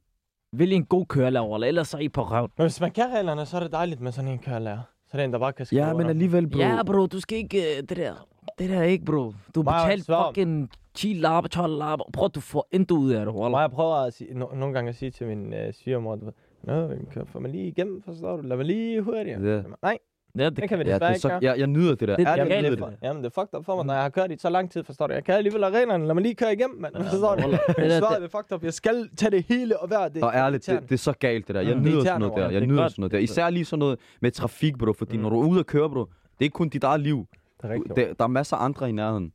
[0.53, 1.67] vælge en god kørelærer, Wallah.
[1.67, 2.51] Ellers så er I på røven.
[2.57, 4.81] Men hvis man kan reglerne, så er det dejligt med sådan en kørelærer.
[5.19, 6.09] Er en, der bare kan skrive Ja, men under.
[6.09, 6.59] alligevel, bro.
[6.59, 7.57] Ja, bro, du skal ikke...
[7.77, 8.27] øh, det der...
[8.59, 9.33] Det der ikke, bro.
[9.55, 12.05] Du har Meget betalt fucking 10 lapper, 12 lapper.
[12.13, 13.61] Prøv, du får intet ud af det, Wallah.
[13.61, 16.33] jeg prøver at sige, no, nogle gange at sige til min øh, svigermor, du ved,
[16.63, 18.41] Nå, kan få mig lige igennem, forstår du?
[18.41, 19.41] Lad mig lige hurtigere.
[19.55, 19.61] Ja.
[19.81, 19.97] Nej,
[20.37, 21.39] Ja, det det, kan vi Ja, det er ikke så, gøre.
[21.41, 22.15] jeg, jeg nyder det der.
[22.15, 22.79] Det- jeg jeg er nyder det.
[22.79, 24.71] for Jamen, det er fucked up for mig, når jeg har kørt i så lang
[24.71, 25.13] tid, forstår du?
[25.13, 26.95] Jeg kan alligevel arenaen, lad mig lige køre igennem, mand.
[27.11, 27.41] Forstår du?
[27.47, 28.63] Men Det svaret er fucked up.
[28.63, 30.23] Jeg skal tage det hele og være det.
[30.23, 31.61] Og ærligt, det, det er så galt, det der.
[31.61, 31.81] Jeg Mm.
[31.83, 32.41] nyder sådan noget der.
[32.49, 33.17] Jeg det er nyder sådan noget der.
[33.19, 34.93] Især lige sådan noget med trafik, bro.
[34.93, 37.25] Fordi når du er ude at køre, bro, det er ikke kun dit eget liv.
[37.61, 37.95] Det er rigtigt.
[37.95, 39.31] Der, der er masser af andre i nærheden.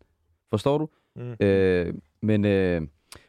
[0.51, 0.89] Forstår du?
[1.17, 1.47] Mm.
[1.47, 2.83] Øh, men, øh,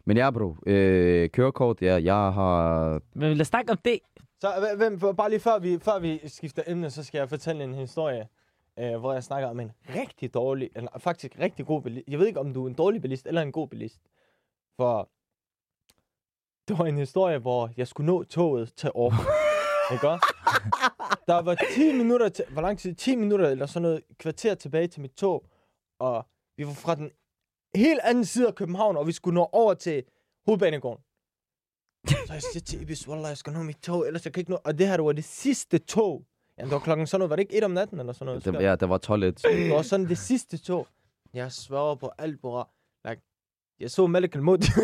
[0.06, 0.56] men ja, bro.
[0.68, 2.92] Øh, kørekort, ja, jeg har...
[3.16, 4.00] Men lad os snakke om det.
[4.42, 7.64] Så hv- hvem, bare lige før vi, før vi skifter emne, så skal jeg fortælle
[7.64, 8.28] en historie,
[8.80, 12.08] øh, hvor jeg snakker om en rigtig dårlig, eller faktisk rigtig god bilist.
[12.08, 14.02] Jeg ved ikke, om du er en dårlig bilist eller en god bilist.
[14.76, 15.10] For
[16.68, 19.26] det var en historie, hvor jeg skulle nå toget til Aarhus.
[19.94, 20.36] ikke også?
[21.28, 22.96] Der var 10 minutter til, hvor lang tid?
[22.96, 25.46] 10 minutter eller sådan noget kvarter tilbage til mit tog.
[26.00, 26.26] Og
[26.58, 27.12] vi var fra den
[27.76, 30.04] helt anden side af København, og vi skulle nå over til
[30.46, 31.04] hovedbanegården.
[32.08, 34.52] Så jeg siger til Ibis, Wallah, jeg skal nå mit tog, ellers jeg kan ikke
[34.52, 34.58] nå...
[34.64, 36.24] Og det her, det var det sidste tog.
[36.58, 38.46] Ja, det var klokken sådan noget, var det ikke et om natten eller sådan noget?
[38.46, 39.42] Det, ja, der var 12 et.
[39.44, 40.88] Det var sådan det sidste tog.
[41.34, 42.70] Jeg sværger på alt, bror.
[43.10, 43.22] Like,
[43.80, 44.68] jeg så Malek Al-Modi.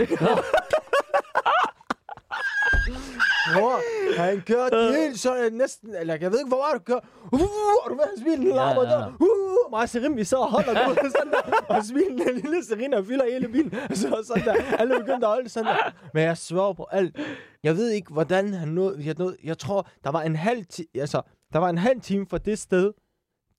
[3.54, 3.80] Bror,
[4.18, 7.00] han kørte helt sådan næsten, eller jeg ved ikke, hvor var du kører.
[7.32, 7.42] Uh,
[7.84, 8.96] og du ved, hans bil, larmer Ja, ja.
[8.98, 9.08] der.
[9.08, 9.37] Uh,
[9.70, 11.76] mig og Serim, vi så og holder ved, sådan der.
[11.76, 13.72] Og smilen, den lille Serena, fylder hele bilen.
[13.96, 14.54] Så sådan der.
[14.80, 15.92] Alle begyndte at holde sådan der.
[16.14, 17.20] Men jeg sværger på alt.
[17.64, 20.88] Jeg ved ikke, hvordan han nåede, jeg, nåede, jeg tror, der var en halv time,
[20.96, 21.22] altså,
[21.54, 22.94] der var en halv time fra det sted,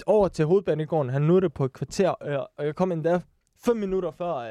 [0.07, 1.11] over til hovedbanegården.
[1.11, 3.21] Han nåede det på et kvarter, og, og jeg kom endda
[3.65, 4.51] fem minutter før øh,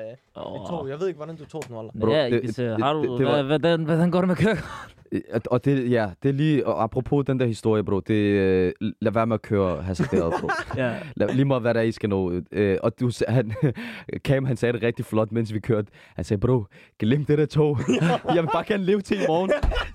[0.53, 0.89] mit tog.
[0.89, 1.73] Jeg ved ikke, hvordan du tog den.
[2.01, 3.01] Bro, ja, det- Ibis, det- har du...
[3.11, 4.63] det- det var- hvad- Hvordan, hvordan går det med køkken?
[5.11, 8.73] Øh, Og det, ja, det er lige, og apropos den der historie, bro, det, øh,
[9.01, 10.49] lad være med at køre hasarderet, bro.
[10.81, 10.93] ja.
[11.15, 12.41] Lad, lige meget hvad der er, I skal nå.
[12.51, 13.53] Øh, og du, han,
[14.25, 15.87] Cam, han sagde det rigtig flot, mens vi kørte.
[16.15, 16.63] Han sagde, bro,
[16.99, 17.79] glem det der tog.
[18.35, 19.51] jeg vil bare gerne leve til i morgen.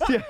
[0.08, 0.22] Jeg,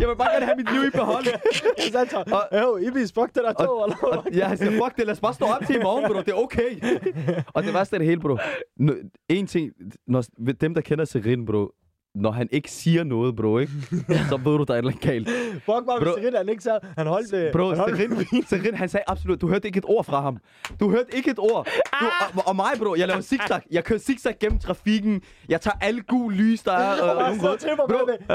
[0.00, 1.24] Jeg vil bare gerne have mit liv i behold.
[1.26, 2.26] Jeg sagde til ham,
[2.62, 3.78] jo, Ibis, fuck det der tog?
[4.02, 6.18] Og ja, han siger, fuck det, lad os bare stå op til i morgen, bro.
[6.20, 6.70] Det er okay.
[7.54, 8.34] og det værste af det hele, bro.
[8.80, 9.70] N- en ting,
[10.06, 10.24] når,
[10.60, 11.70] dem, der kender Serin, bro,
[12.14, 13.72] når han ikke siger noget, bro, ikke?
[14.30, 15.28] så ved du, der er et eller andet galt.
[15.52, 17.52] Fuck mig, Bro- Serin, han ikke sagde, han holdt det.
[17.52, 20.36] Bro, han holdt Serin, Serin, han sagde absolut, du hørte ikke et ord fra ham.
[20.80, 21.68] Du hørte ikke et ord.
[22.00, 23.60] Du, og, og, mig, bro, jeg laver zigzag.
[23.70, 25.22] Jeg kører zigzag gennem trafikken.
[25.48, 27.02] Jeg tager alle gule lys, der er.
[27.02, 28.26] Og Øh, sidder til mig Bro, med det.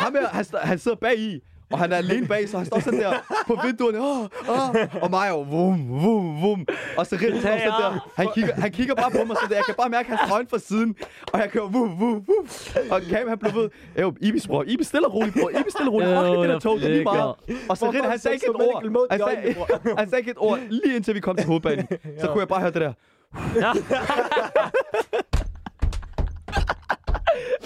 [0.00, 1.40] ham her, han, han sidder bag i.
[1.74, 3.12] Og han er alene bag, så han står sådan der
[3.46, 3.98] på vinduerne.
[4.00, 6.66] Åh, åh, og mig jo vum, vum, vum.
[6.96, 8.10] Og så står sådan der.
[8.16, 9.56] Han kigger, han kigger bare på mig sådan der.
[9.56, 10.94] Jeg kan bare mærke hans øjne fra siden.
[11.32, 12.46] Og jeg kører vum, vum, vum.
[12.90, 13.70] Og Cam, han blev ved.
[14.00, 14.64] Jo, Ibis, bror.
[14.66, 15.50] Ibis stille og roligt, bror.
[15.50, 16.10] Ibis stille og roligt.
[16.10, 17.34] Fuck det der tog, det er lige meget.
[17.68, 19.08] Og så Hvorfor han sagde ikke et ord.
[19.10, 19.54] Han sagde,
[19.98, 21.86] han sagde ikke et ord, lige indtil vi kom til hovedbanen.
[22.20, 22.92] Så kunne jeg bare høre det der.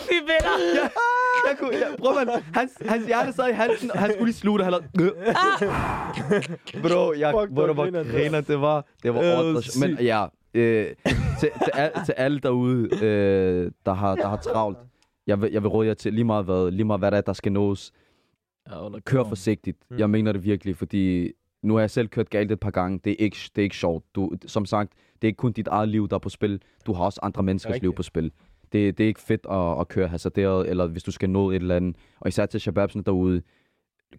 [0.09, 0.55] Vi vinder!
[0.75, 0.89] Ja,
[1.51, 4.35] jeg kunne, ja, prøv man, hans, hans hjerte sad i halsen, og han skulle lige
[4.37, 4.85] slutte, han havde...
[6.83, 8.61] Bro, jeg, Fuck, hvor hvor der var griner det.
[8.61, 9.81] var, det var Øh, ordentligt.
[9.81, 10.87] Men ja, øh,
[11.41, 14.79] til, til, al, til alle derude, øh, der, har, der har travlt,
[15.27, 17.21] jeg vil, jeg vil råde jer til lige meget hvad, lige meget hvad der er,
[17.21, 17.93] der skal nås.
[19.05, 19.79] Kør forsigtigt.
[19.91, 19.99] Mm.
[19.99, 23.01] Jeg mener det virkelig, fordi nu har jeg selv kørt galt et par gange.
[23.05, 24.05] Det er ikke, det er ikke sjovt.
[24.15, 26.63] Du, som sagt, det er ikke kun dit eget liv, der er på spil.
[26.87, 28.33] Du har også andre menneskers liv på spil
[28.73, 31.57] det, det er ikke fedt at, at køre hasarderet, eller hvis du skal nå et
[31.57, 31.97] eller andet.
[32.21, 33.43] Og især til shababsene derude,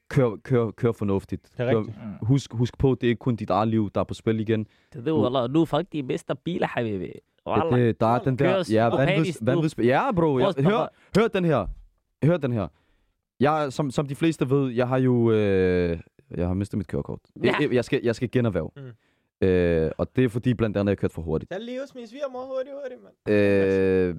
[0.10, 1.52] kør, kør, kør fornuftigt.
[1.58, 1.92] Kør, mm.
[2.22, 4.68] husk, husk på, det er ikke kun dit eget liv, der er på spil igen.
[4.94, 7.12] Det er jo, nu faktisk de bedste biler, habibi.
[7.72, 11.68] Det, der er den der, ja, vanvids, vanvids, ja bro, jeg, hør, hør den her,
[12.24, 12.68] hør den her.
[13.40, 16.00] Jeg, som, som de fleste ved, jeg har jo, øh,
[16.38, 17.20] jeg har mistet mit kørekort.
[17.44, 17.54] Ja.
[17.60, 18.70] Jeg, jeg, skal, jeg skal genervæve.
[18.76, 19.48] Mm.
[19.48, 21.52] Øh, og det er fordi, blandt andet, jeg kørt for hurtigt.
[21.52, 23.36] Der leves min svigermor hurtigt, hurtigt, mand.
[23.36, 24.16] Øh,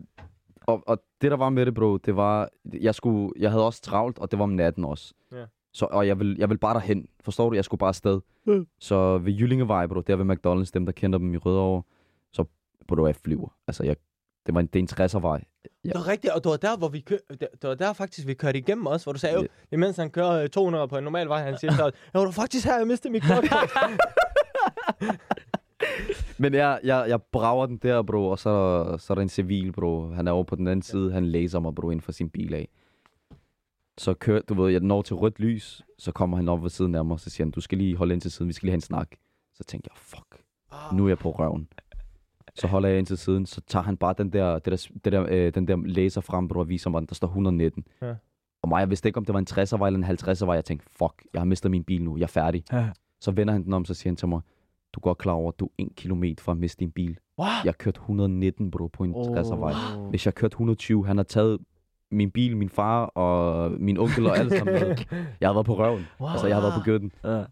[0.72, 2.48] og, og det, der var med det, bro, det var...
[2.80, 5.14] Jeg, skulle, jeg havde også travlt, og det var om natten også.
[5.32, 5.44] Ja.
[5.72, 7.06] Så, og jeg vil, jeg vil bare derhen.
[7.20, 7.54] Forstår du?
[7.56, 8.20] Jeg skulle bare afsted.
[8.46, 8.66] Mm.
[8.78, 11.82] Så ved Jyllingevej, bro, der ved McDonald's, dem der kender dem i Rødovre,
[12.32, 12.44] så
[12.88, 13.48] bro, jeg flyver.
[13.68, 13.96] Altså, jeg,
[14.46, 15.44] det var en, det er en 60'er-vej.
[15.84, 15.88] Ja.
[15.88, 18.26] Det var rigtigt, og det var der, hvor vi kør, det, det var der faktisk,
[18.26, 19.46] vi kørte igennem også, hvor du sagde, jo, Ja.
[19.72, 22.30] imens han kører øh, 200 på en normal vej, han siger så, jo, det var
[22.30, 23.70] faktisk her, jeg mistede mit kørekort.
[26.38, 29.22] Men jeg, jeg, jeg brager den der, bro, og så, er der- så er der
[29.22, 30.10] en civil, bro.
[30.10, 32.54] Han er over på den anden side, han læser mig, bro, ind for sin bil
[32.54, 32.68] af.
[33.98, 36.94] Så kører, du ved, jeg når til rødt lys, så kommer han op ved siden
[36.94, 38.72] af mig, så siger han, du skal lige holde ind til siden, vi skal lige
[38.72, 39.08] have en snak.
[39.54, 40.42] Så tænker jeg, fuck,
[40.96, 41.68] nu er jeg på røven.
[42.54, 45.12] Så holder jeg ind til siden, så tager han bare den der, det der, det
[45.12, 47.84] der, øh, den der læser frem, bro, og viser mig, der står 119.
[48.02, 48.14] Ja.
[48.62, 50.54] Og mig, jeg vidste ikke, om det var en 60'er-vej eller en 50'er-vej.
[50.54, 52.64] Jeg tænkte, fuck, jeg har mistet min bil nu, jeg er færdig.
[52.72, 52.88] Ja.
[53.20, 54.40] Så vender han den om, så siger han til mig,
[54.94, 57.18] du er godt klar over, at du er en kilometer fra at miste din bil.
[57.38, 57.46] Wow.
[57.64, 59.26] Jeg kørte 119, bro, på en Åh.
[59.26, 59.72] 60'er-vej.
[60.10, 61.58] Hvis jeg kørte 120, han har taget
[62.10, 64.96] min bil, min far og min onkel og alle sammen med.
[65.40, 66.06] Jeg har været på røven.
[66.20, 66.28] Wow.
[66.30, 67.12] Altså, jeg har været på gøden.
[67.24, 67.44] Ja.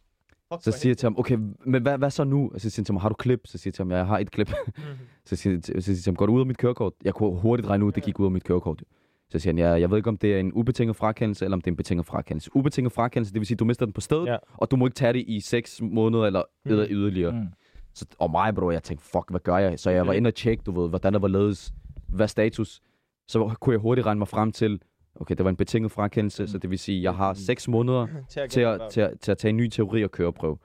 [0.61, 2.51] Så siger jeg til ham, okay, men hvad, hvad så nu?
[2.57, 3.41] Så siger han til mig, har du klip?
[3.45, 4.49] Så siger jeg til ham, ja, jeg har et klip.
[4.67, 4.85] Mhm.
[5.25, 6.93] så siger jeg, så siger jeg til ham, går du ud af mit kørekort?
[7.05, 8.83] Jeg kunne hurtigt regne ud, det gik ud af mit kørekort.
[9.31, 11.61] Så siger han, ja, jeg ved ikke, om det er en ubetinget frakendelse, eller om
[11.61, 12.57] det er en betinget frakendelse.
[12.57, 14.37] Ubetinget frakendelse, det vil sige, du mister den på stedet, Ja.
[14.55, 16.71] og du må ikke tage det i 6 måneder eller mm.
[16.71, 17.33] yderligere.
[17.33, 17.47] Mm.
[17.95, 19.79] Så, og mig, bro, jeg tænkte, fuck, hvad gør jeg?
[19.79, 21.73] Så jeg var inde og tjekke, du ved, hvordan der var ledes,
[22.09, 22.81] hvad status.
[23.29, 24.81] Så kunne jeg hurtigt regne mig frem til,
[25.15, 28.41] okay, det var en betinget frakendelse, så det vil sige, jeg har 6 måneder til
[28.41, 30.59] at, til at, til, at, til at tage en ny teori og køreprøve.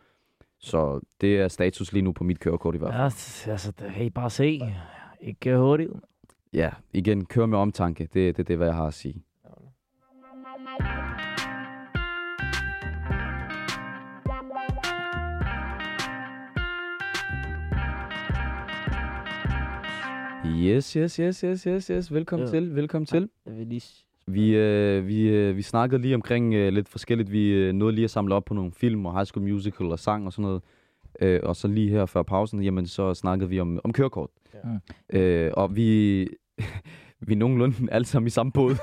[0.59, 3.11] Så det er status lige nu på mit kørekort i hvert fald.
[3.47, 4.61] Ja, altså, det kan I bare se.
[5.21, 5.91] Ikke hurtigt.
[6.53, 8.09] Ja, igen, kør med omtanke.
[8.13, 9.23] Det, det, det er, hvad jeg har at sige.
[20.45, 22.13] Yes, yes, yes, yes, yes, yes.
[22.13, 22.51] Velkommen Ja.
[22.51, 23.29] til, velkommen til.
[23.45, 23.81] Jeg vil lige...
[24.27, 27.31] Vi, øh, vi, øh, vi snakkede lige omkring øh, lidt forskelligt.
[27.31, 29.99] Vi øh, nåede lige at samle op på nogle film og High School Musical og
[29.99, 30.61] sang og sådan noget.
[31.21, 34.29] Øh, og så lige her før pausen, jamen så snakkede vi om, om kørekort.
[35.11, 35.19] Ja.
[35.19, 36.27] Øh, og vi,
[37.27, 38.69] vi er nogenlunde alle sammen i samme båd.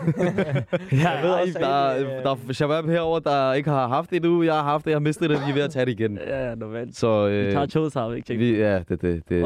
[0.92, 4.16] Jeg ved også, der, at, øh, der er Shabab herovre, der ikke har haft det
[4.16, 4.42] endnu.
[4.42, 6.16] Jeg har haft det, jeg har mistet det, vi er ved at tage det igen.
[6.18, 6.96] Ja, ja, normalt.
[6.96, 8.36] Så Vi øh, tager toget sammen, ikke?
[8.36, 9.40] vi, ja, det, det, det.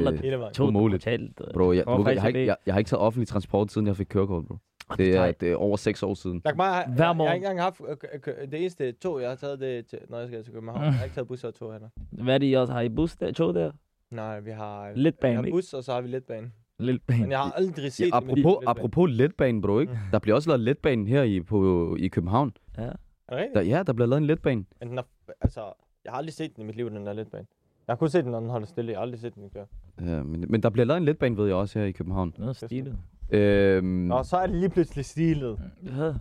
[0.52, 1.06] Toget umuligt.
[1.06, 1.18] øh,
[1.54, 3.72] bro, jeg, Hvor jeg, jeg, har er ikke, jeg, jeg har ikke taget offentlig transport,
[3.72, 4.56] siden jeg fik kørekort, bro.
[4.98, 6.40] Det er, det er over seks år siden.
[6.44, 7.34] Jeg, bare, Hver jeg, jeg, har morgen.
[7.34, 7.80] ikke engang haft
[8.26, 10.82] øh, det eneste tog, jeg har taget det, til, når jeg skal til København.
[10.84, 11.88] Jeg har ikke taget bus og tog heller.
[12.10, 13.32] Hvad er det, I også har i bus der?
[13.32, 13.70] Tog der?
[14.10, 15.56] Nej, vi har, Letbane, vi har ikke?
[15.56, 16.50] bus, og så har vi letbane.
[16.78, 18.68] Lille Men jeg har aldrig set Ja, det apropos, letbane.
[18.68, 19.98] apropos letbanen, bro, ikke?
[20.12, 22.52] Der bliver også lavet letbanen her i, på, i København.
[22.78, 22.82] Ja.
[22.82, 22.96] Er det
[23.30, 23.54] rigtigt?
[23.54, 24.64] Der, ja, der bliver lavet en letbane.
[24.80, 25.02] Men den er,
[25.40, 25.60] altså,
[26.04, 27.46] jeg har aldrig set den i mit liv, den der letbane.
[27.86, 28.90] Jeg har kun set den, når den holder stille.
[28.90, 29.66] Jeg har aldrig set den køre.
[30.00, 32.34] Ja, men, men der bliver lavet en letbane, ved jeg også, her i København.
[32.38, 32.98] Noget stilet.
[33.30, 35.58] Øhm, Nå, så er det lige pludselig stilet.
[35.98, 36.12] Ja.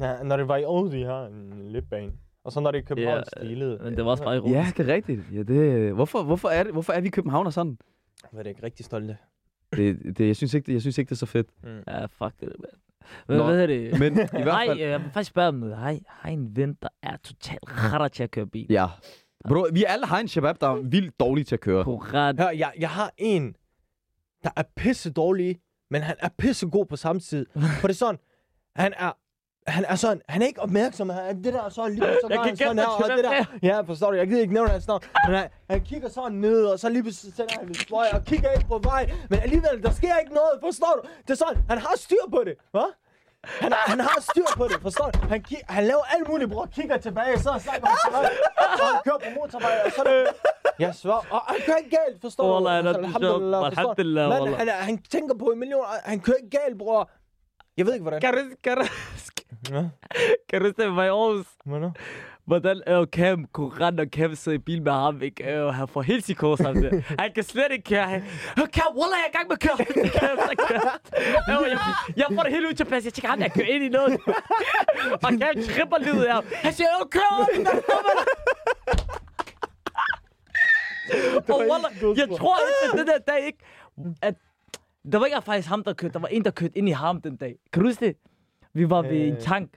[0.00, 2.12] Ja, når det var i Aarhus, de har en letbane.
[2.44, 3.80] Og så når det er København Ja, stilet.
[3.84, 4.78] Men det var også bare ironisk.
[4.78, 5.20] Ja, det er rigtigt.
[5.34, 7.78] Ja, det, hvorfor, hvorfor, er det, hvorfor er vi i København og sådan?
[8.32, 9.16] Var det ikke rigtig stolte?
[9.76, 11.48] Det, det, jeg, synes ikke, det, jeg synes ikke, det er så fedt.
[11.62, 11.82] Mm.
[11.86, 12.72] Ja, fuck det, mand.
[13.26, 13.98] Hvad, Nå, hvad er det?
[13.98, 14.78] Men i hvert Hej, fald...
[14.78, 15.76] jeg vil faktisk spørge om noget.
[15.76, 18.66] Hej, hej en ven, der er totalt retter til at køre bil.
[18.70, 18.86] Ja.
[19.48, 21.84] Bro, vi alle har en shabab, der er vildt dårlig til at køre.
[21.84, 22.38] Koran.
[22.38, 23.56] Hør, jeg, jeg har en,
[24.44, 27.46] der er pisse dårlig, men han er pisse god på samme tid.
[27.80, 28.18] For det er sådan,
[28.76, 29.12] han er,
[29.68, 31.08] han er sådan, han er ikke opmærksom.
[31.10, 33.44] Han er det der sådan lige så Jeg kan han sådan her, og det der.
[33.62, 35.00] Ja, forstår du, jeg gider ikke nævne hans navn.
[35.26, 38.24] Men han, han kigger sådan ned, og så lige pludselig sætter han en fløj og
[38.24, 39.10] kigger ikke på vej.
[39.30, 41.08] Men alligevel, der sker ikke noget, forstår du?
[41.22, 43.04] Det er sådan, han har styr på det, hva'?
[43.44, 45.18] Han, han har styr på det, forstår du?
[45.28, 46.66] Han, ki- han laver alt muligt, bror.
[46.74, 48.30] Kigger tilbage, så snakker han til mig.
[48.80, 50.26] Og han kører på motorvej, og så er det...
[50.78, 51.12] Jeg svær.
[51.30, 52.54] Og han kører ikke galt, forstår du?
[52.66, 53.66] Wallah, han er Alhamdulillah?
[53.66, 55.84] Alhamdulillah, Men han, han tænker på en million.
[56.04, 57.10] Han kører ikke galt, bror.
[57.76, 58.20] Jeg ved ikke, hvordan.
[58.64, 58.82] Kan du,
[59.48, 59.88] kan du, Ja,
[60.50, 61.46] kan du se mig i Aarhus?
[61.64, 61.92] nu?
[62.44, 65.52] Hvordan er jo Cam, Koran og Cam sidder i bil med ham, ikke?
[65.54, 67.02] Øh, han får helt psykose ham der.
[67.22, 68.08] Han kan slet ikke køre.
[68.08, 68.22] Han,
[68.58, 69.76] "Øh, Cam, Wallah, jeg er i gang med at køre.
[70.18, 71.62] Cam, så kører.
[71.62, 71.78] Øh, jeg,
[72.16, 73.04] jeg får det helt ud til plads.
[73.04, 74.20] Jeg tænker, ham der kører ind i noget.
[75.22, 76.44] og Cam tripper livet af ham.
[76.52, 77.66] Han siger, jeg kører op i den
[81.48, 83.58] Og Wallah, jeg tror ikke, at den der dag ikke...
[84.22, 84.34] At
[85.12, 86.12] der var ikke faktisk ham, der kørte.
[86.12, 87.54] Der var en, der kørte ind i ham den dag.
[87.72, 88.16] Kan du huske det?
[88.74, 89.40] Vi var ved en Øh.
[89.40, 89.76] tank.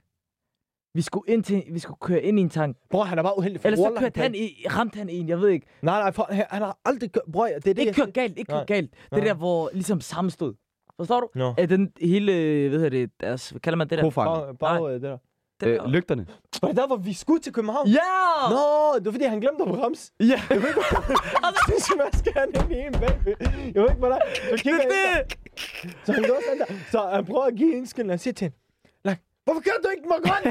[0.94, 2.76] Vi skulle, ind til, vi skulle køre ind i en tank.
[2.90, 3.60] Bror, han er bare uheldig.
[3.60, 5.66] for Ellers så kørte han i, ramte han en, jeg ved ikke.
[5.82, 7.22] Nej, nej, for, han, han har aldrig kørt...
[7.32, 8.90] Bror, det er det, Ikke jeg kørt galt, ikke kørt galt.
[8.90, 9.20] Det Nej.
[9.20, 10.54] der, hvor ligesom sammenstod.
[10.96, 11.28] Forstår du?
[11.34, 11.54] Nå.
[11.58, 12.32] At den hele,
[12.68, 14.04] hvad hedder det, deres, hvad kalder man det der?
[14.04, 14.32] Kofanger.
[14.52, 15.18] Bare, bare øh, det der.
[15.64, 16.26] Øh, der- lygterne.
[16.62, 17.88] Var det der, hvor vi skulle til København?
[17.88, 17.98] Ja!
[18.50, 20.12] Nå, det var fordi, han glemte at bremse.
[20.20, 20.24] Ja!
[20.50, 20.80] Jeg ved ikke,
[22.04, 23.34] man skal han ind i en bagved.
[23.74, 24.18] Jeg ved ikke, hvordan.
[24.56, 26.04] Så kigger Det jeg er ind der.
[26.04, 26.74] Så han går sådan der.
[26.90, 28.56] Så han prøver at give en skyld, og han siger til hende,
[29.44, 30.42] hvorfor kører du ikke var grøn?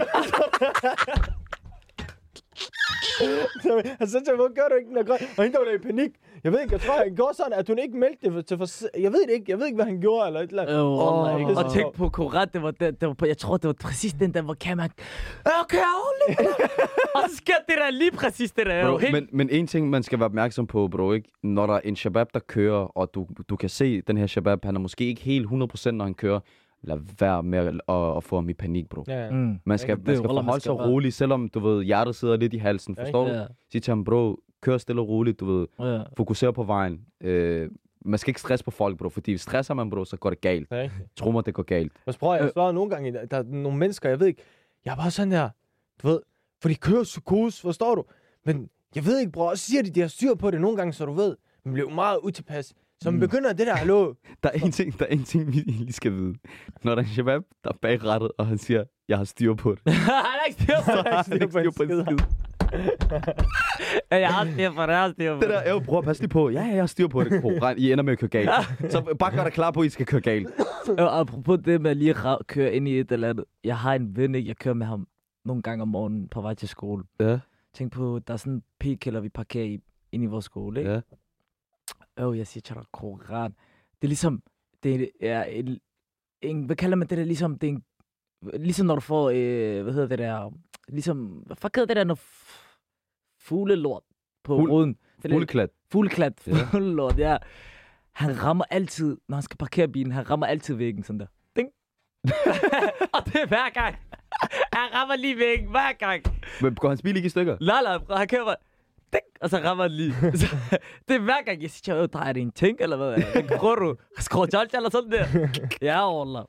[3.63, 5.19] så han siger til mig, hvorfor gør du ikke den er grøn?
[5.37, 6.11] Og hende der var der i panik.
[6.43, 8.65] Jeg ved ikke, jeg tror, han går sådan, at hun ikke meldte det til for...
[8.99, 10.75] Jeg ved det ikke, jeg ved ikke, hvad han gjorde, eller et eller andet.
[10.75, 13.57] Øh, oh, ikke og tænk på Korat, det var, den, det var på, jeg tror,
[13.57, 14.89] det var præcis den der, hvor Cam han,
[15.61, 16.49] okay, ordentligt.
[17.15, 18.89] og så sker det der lige præcis det der.
[18.89, 21.29] Bro, helt, men, men en ting, man skal være opmærksom på, bro, ikke?
[21.43, 24.65] Når der er en shabab, der kører, og du, du kan se, den her shabab,
[24.65, 26.39] han er måske ikke helt 100% når han kører,
[26.83, 29.03] lad være med at, at, at få ham i panik, bro.
[29.07, 29.31] Ja, ja.
[29.31, 29.59] mm.
[29.65, 32.57] Man skal, man skal forholde skal sig roligt, selvom du ved, hjertet sidder lidt i
[32.57, 33.33] halsen, Ja, forstår du?
[33.33, 36.03] Ja, Sig til ham, bro, kør stille og roligt, du ved, ja.
[36.17, 37.05] fokuser på vejen.
[37.21, 37.69] Øh,
[38.05, 40.41] man skal ikke stresse på folk, bro, fordi hvis stresser man, bro, så går det
[40.41, 40.71] galt.
[40.71, 41.15] Rigtigt.
[41.15, 41.91] Tro mig, det går galt.
[42.09, 42.47] Så prøver jeg Øh.
[42.47, 44.41] at svare nogle gange, der er nogle mennesker, jeg ved ikke,
[44.85, 45.49] jeg er bare sådan der,
[46.03, 46.19] du ved,
[46.61, 48.03] for de kører psykose, forstår du?
[48.45, 50.77] Men jeg ved ikke, bror, og så siger de, de har styr på det nogle
[50.77, 52.73] gange, så du ved, man bliver meget utilpas.
[53.01, 53.19] Så man Mm.
[53.19, 56.11] begynder det der, hallo, Der er en ting, der er en ting, vi lige skal
[56.13, 56.35] vide.
[56.83, 59.71] Når der er en shabab, der er bagrettet, og han siger, jeg har styr på
[59.85, 59.93] det.
[59.93, 62.13] han er ikke styr på har han ikke styr på.
[64.11, 66.01] Ja, jeg har styr på det, jeg har styr på Det der er jo, bror,
[66.01, 66.49] pas lige på.
[66.49, 67.41] Ja, ja, jeg har styr på det.
[67.41, 68.49] Koran, I ender med at køre galt.
[68.89, 70.47] Så bare gør dig klar på, at I skal køre galt.
[70.87, 72.15] Og apropos det med at lige
[72.47, 73.45] køre ind i et eller andet.
[73.63, 74.47] Jeg har en ven, ikke?
[74.47, 75.07] Jeg kører med ham
[75.45, 77.03] nogle gange om morgenen på vej til skole.
[77.19, 77.39] Ja,
[77.73, 79.79] Tænk på, der er sådan en p-kælder, vi parkerer i,
[80.11, 80.91] inde i vores skole, ikke?
[80.91, 80.99] ja.
[82.17, 83.51] Åh, jeg siger til dig, koran.
[84.01, 84.43] Det er ligesom,
[84.83, 85.79] det er en,
[86.41, 87.83] en, hvad kalder man det der, ligesom, det er en,
[88.63, 90.51] ligesom når du får, øh, hvad hedder det der,
[90.87, 92.19] ligesom, hvad fuck hedder det der, når
[93.39, 94.03] fuglelort
[94.43, 94.97] på Fugl- ruden?
[95.21, 95.69] Fugleklat.
[95.91, 96.53] Fugleklat, Ja.
[96.71, 97.37] fuglelort, ja.
[98.11, 101.25] Han rammer altid, når han skal parkere bilen, han rammer altid væggen sådan der.
[101.55, 101.69] Ding.
[103.15, 103.95] og det er hver gang.
[104.73, 106.23] Han rammer lige væggen hver gang.
[106.61, 107.57] Men går hans bil ikke i stykker?
[107.61, 108.55] Nej, nej, han kører
[109.13, 110.13] ding, og så rammer han lige.
[110.37, 110.55] Så,
[111.07, 113.13] det er hver gang, jeg siger, "Øh, drejer det en ting, eller hvad?
[113.35, 113.95] Eller, Går du?
[114.19, 115.25] Skrål eller sådan der?
[115.81, 116.43] Ja, Wallah.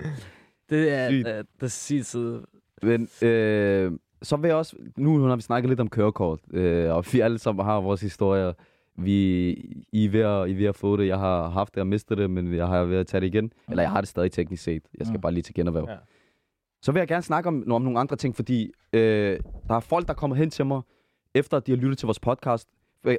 [0.70, 1.28] Det er Sygt.
[1.28, 2.40] øh, det sidste.
[2.82, 4.76] Men øh, så vil jeg også...
[4.96, 8.52] Nu har vi snakket lidt om kørekort, øh, og vi alle sammen har vores historier.
[8.98, 9.48] Vi,
[9.92, 11.06] I, er ved at, I er ved at få det.
[11.06, 13.52] Jeg har haft det og mistet det, men jeg har ved at tage det igen.
[13.70, 14.82] Eller jeg har det stadig teknisk set.
[14.98, 15.20] Jeg skal Mm.
[15.20, 15.86] bare lige til generhverv.
[15.90, 15.96] Ja.
[16.82, 20.08] Så vil jeg gerne snakke om, om nogle andre ting, fordi øh, der er folk,
[20.08, 20.82] der kommer hen til mig,
[21.34, 22.68] efter at de har lyttet til vores podcast.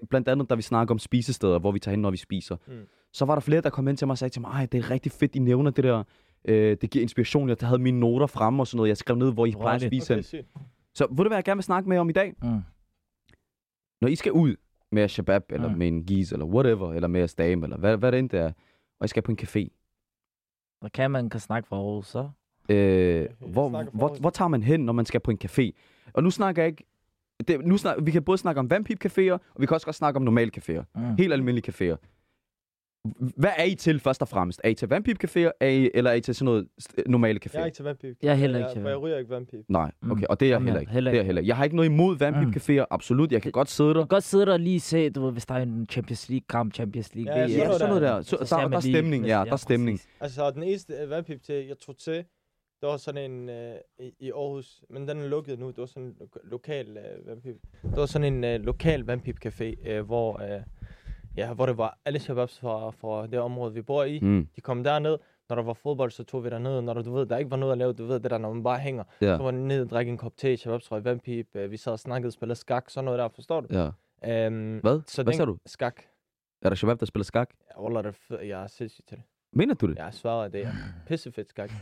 [0.10, 2.58] Blandt andet, da vi snakker om spisesteder, hvor vi tager hen, når vi spiser.
[2.67, 2.73] Mm.
[3.13, 4.78] Så var der flere, der kom hen til mig og sagde til mig, "Ej, det
[4.78, 6.04] er rigtig fedt, I nævner det der.
[6.45, 7.49] Øh, det giver inspiration.
[7.49, 8.89] Jeg havde mine noter fremme og sådan noget.
[8.89, 10.13] Jeg skrev ned, hvor I plejer at spise.
[10.13, 10.43] Okay.
[10.93, 12.34] Så ved du, hvad jeg gerne vil snakke med jer om i dag?
[12.43, 12.62] Mm.
[14.02, 14.56] Når I skal ud
[14.91, 15.78] med shabab, eller Mm.
[15.78, 18.39] med en giz, eller whatever, eller med jeres dame, eller hvad, hvad det end det
[18.39, 18.52] er,
[18.99, 19.67] og I skal på en café.
[20.82, 22.30] Og kan man kan snakke for Aarhus, så?
[22.69, 24.19] Øh, hvor, hvor, Aarhus.
[24.19, 25.71] hvor tager man hen, når man skal på en café?
[26.13, 26.84] Og nu snakker jeg ikke...
[27.48, 29.96] Det, nu snak, vi kan både snakke om vandpip caféer, og vi kan også godt
[29.96, 30.84] snakke om normale caféer.
[30.96, 31.16] Mm.
[31.18, 31.98] Helt almindelige caféer.
[33.38, 34.62] Hvad er I til først og fremmest?
[34.64, 36.68] Er I til vandpipcaféer, er I, eller er I til sådan noget
[37.08, 37.54] normale caféer?
[37.54, 38.18] Jeg er ikke til vandpip.
[38.24, 39.60] Jeg er heller ikke til For jeg ryger ikke vandpip.
[39.70, 40.12] Nej, Mm.
[40.12, 40.92] okay, og det er jeg Jamen, heller ikke.
[40.92, 41.28] heller Det er jeg ikke.
[41.28, 41.50] heller ikke.
[41.50, 43.32] Jeg har ikke noget imod vandpipcaféer, absolut.
[43.32, 44.00] Jeg kan godt sidde der.
[44.00, 46.74] Kan godt sidde der og lige se, du ved, hvis der er en Champions League-kamp,
[46.74, 47.34] Champions League.
[47.40, 48.22] Ja, Ja, noget sådan noget der.
[48.22, 50.00] Så, så der, der er stemning, ja, der er stemning.
[50.20, 52.24] Altså, den eneste vandpip til, jeg tog til,
[52.84, 55.67] det var sådan en øh, i, i Aarhus, men den er lukket nu.
[55.67, 57.56] Det var sådan en lo- lokal øh, vandpip.
[57.84, 60.62] Det var sådan en øh, lokal vandpip-café, øh, hvor, øh,
[61.38, 64.19] ja, hvor det var alle shababs fra, fra det område, vi bor i.
[64.19, 65.17] Mm, De kom derned.
[65.50, 66.82] Når der var fodbold, så tog vi derned.
[66.82, 68.54] Når der, du ved, der ikke var noget at lave, du ved det der, når
[68.54, 69.04] man bare hænger.
[69.22, 71.56] ja, Så var ned og drikke en kop te, shababs fra vandpip.
[71.56, 73.67] Øh, vi sad og snakkede, spillede skak, sådan noget der, forstår du?
[73.72, 73.89] ja.
[74.46, 75.02] Øhm, Hvad?
[75.08, 75.58] så Hvad den- du?
[75.65, 76.02] Skak.
[76.62, 77.50] Er der shabab, der spiller skak?
[77.72, 78.39] Ja, Wallah, det er fed.
[78.39, 79.24] jeg er sindssygt til det.
[79.54, 79.98] Mener du det?
[79.98, 80.72] Jeg svarer, det er
[81.08, 81.72] pissefedt skak.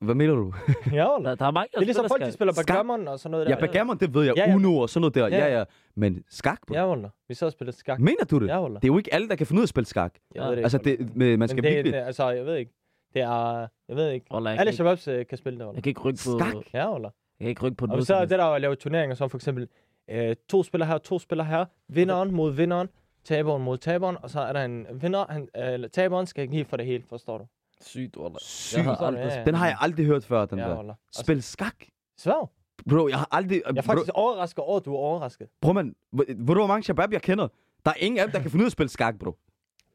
[0.00, 0.52] Hvad mener du?
[0.92, 0.96] ja.
[0.98, 3.44] Der, der er mange, der Det er ligesom folk, der spiller backgammon og sådan noget
[3.46, 3.60] Ja, der.
[3.60, 4.36] backgammon, det ved jeg.
[4.36, 4.54] Ja, ja.
[4.56, 5.28] Uno og sådan noget der.
[5.28, 5.58] Ja, Ja, ja.
[5.58, 5.64] ja.
[5.94, 6.74] Men skak, bro?
[6.74, 7.10] Ja, Wallah.
[7.28, 8.00] Vi sad og spillede skak.
[8.00, 8.46] Mener du det?
[8.48, 8.82] Ja, Wallah.
[8.82, 10.14] Det er jo ikke alle, der kan finde ud af at spille skak.
[10.34, 11.92] Jeg ved det Altså, ikke, det, med, man skal Men det, virkelig...
[11.92, 12.72] det, altså, jeg ved ikke.
[13.14, 14.26] Det er, jeg ved ikke.
[14.32, 15.76] Wallah, jeg, kan Alle ikke, shababs øh, kan spille det, Wallah.
[15.76, 16.38] jeg kan ikke rykke på...
[16.38, 16.54] Skak?
[16.74, 17.10] Ja, Wallah.
[17.40, 18.06] Jeg kan ikke rykke på Og noget.
[18.06, 19.68] så er det der at lave turneringer, som for eksempel
[20.10, 21.64] øh, to spillere her, to spillere her.
[21.88, 22.88] Vinderen mod vinderen.
[23.24, 24.16] Taberen mod taberen.
[24.22, 25.24] Og så er der en vinder.
[25.28, 27.46] Han, øh, eller taberen skal give for det hele, forstår du?
[27.82, 28.38] Sygt, Wallah.
[28.40, 28.76] Sygt.
[28.76, 29.44] Jeg har aldrig ja, ja.
[29.44, 30.76] Den har jeg aldrig hørt før, den Ja, der.
[30.76, 30.94] Wallah.
[31.12, 31.74] Spil skak?
[32.16, 32.50] Svær.
[32.90, 33.62] Bro, jeg har aldrig...
[33.66, 35.48] Jeg er faktisk overrasket over, at du er overrasket.
[35.60, 37.48] Bro, man, ved du, hvor mange shabab jeg kender?
[37.84, 39.36] Der er ingen af dem, der kan finde ud af at spille skak, bro.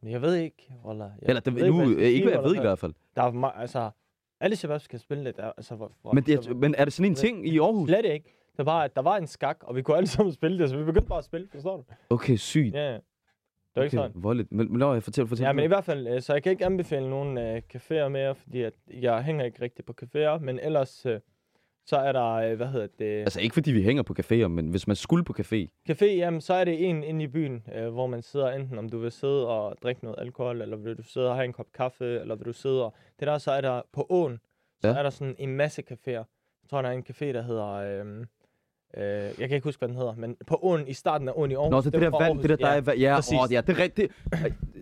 [0.02, 1.10] Men jeg ved ikke, Wallah.
[1.22, 2.94] Jeg Eller det, ved nu, hvad ikke, skal ikke hvad jeg ved i hvert fald.
[3.16, 3.90] Der er altså,
[4.40, 5.38] alle shababs kan spille det.
[5.38, 7.90] Der, altså, hvor, hvor, Men, det, men er det sådan en ting i Aarhus?
[7.90, 8.34] Slet ikke.
[8.58, 10.78] Det var, at der var en skak, og vi kunne alle sammen spille det, så
[10.78, 11.84] vi begyndte bare at spille, forstår du?
[12.10, 12.76] Okay, sygt.
[12.76, 12.98] Ja, ja.
[13.78, 14.24] Det var ikke sådan.
[14.24, 14.52] voldeligt.
[14.52, 15.48] Men, men lad mig fortælle, fortælle.
[15.48, 18.36] Ja, men i hvert fald, øh, så jeg kan ikke anbefale nogen øh, caféer mere,
[18.36, 21.20] fordi at jeg hænger ikke rigtig på caféer, men ellers, øh,
[21.86, 24.70] så er der, øh, hvad hedder det, Altså ikke fordi vi hænger på caféer, men
[24.70, 25.68] hvis man skulle på café.
[25.90, 28.90] café, jamen, så er det en inde i byen, øh, hvor man sidder enten, om
[28.90, 31.72] du vil sidde og drikke noget alkohol, eller vil du sidde og have en kop
[31.74, 34.40] kaffe, eller vil du sidde og, det der, så er der på åen,
[34.82, 34.94] så Ja.
[34.98, 36.24] er der sådan en masse caféer.
[36.64, 38.26] Jeg tror, der er en café, der hedder, øh,
[38.98, 41.52] øh, jeg kan ikke huske, hvad den hedder, men på åen, i starten af åen
[41.52, 41.72] i Aarhus.
[41.72, 42.82] Nå, så det er der vand, det der, der ja.
[42.88, 43.34] er, ja, præcis.
[43.44, 44.12] åh, ja, det er rigtigt.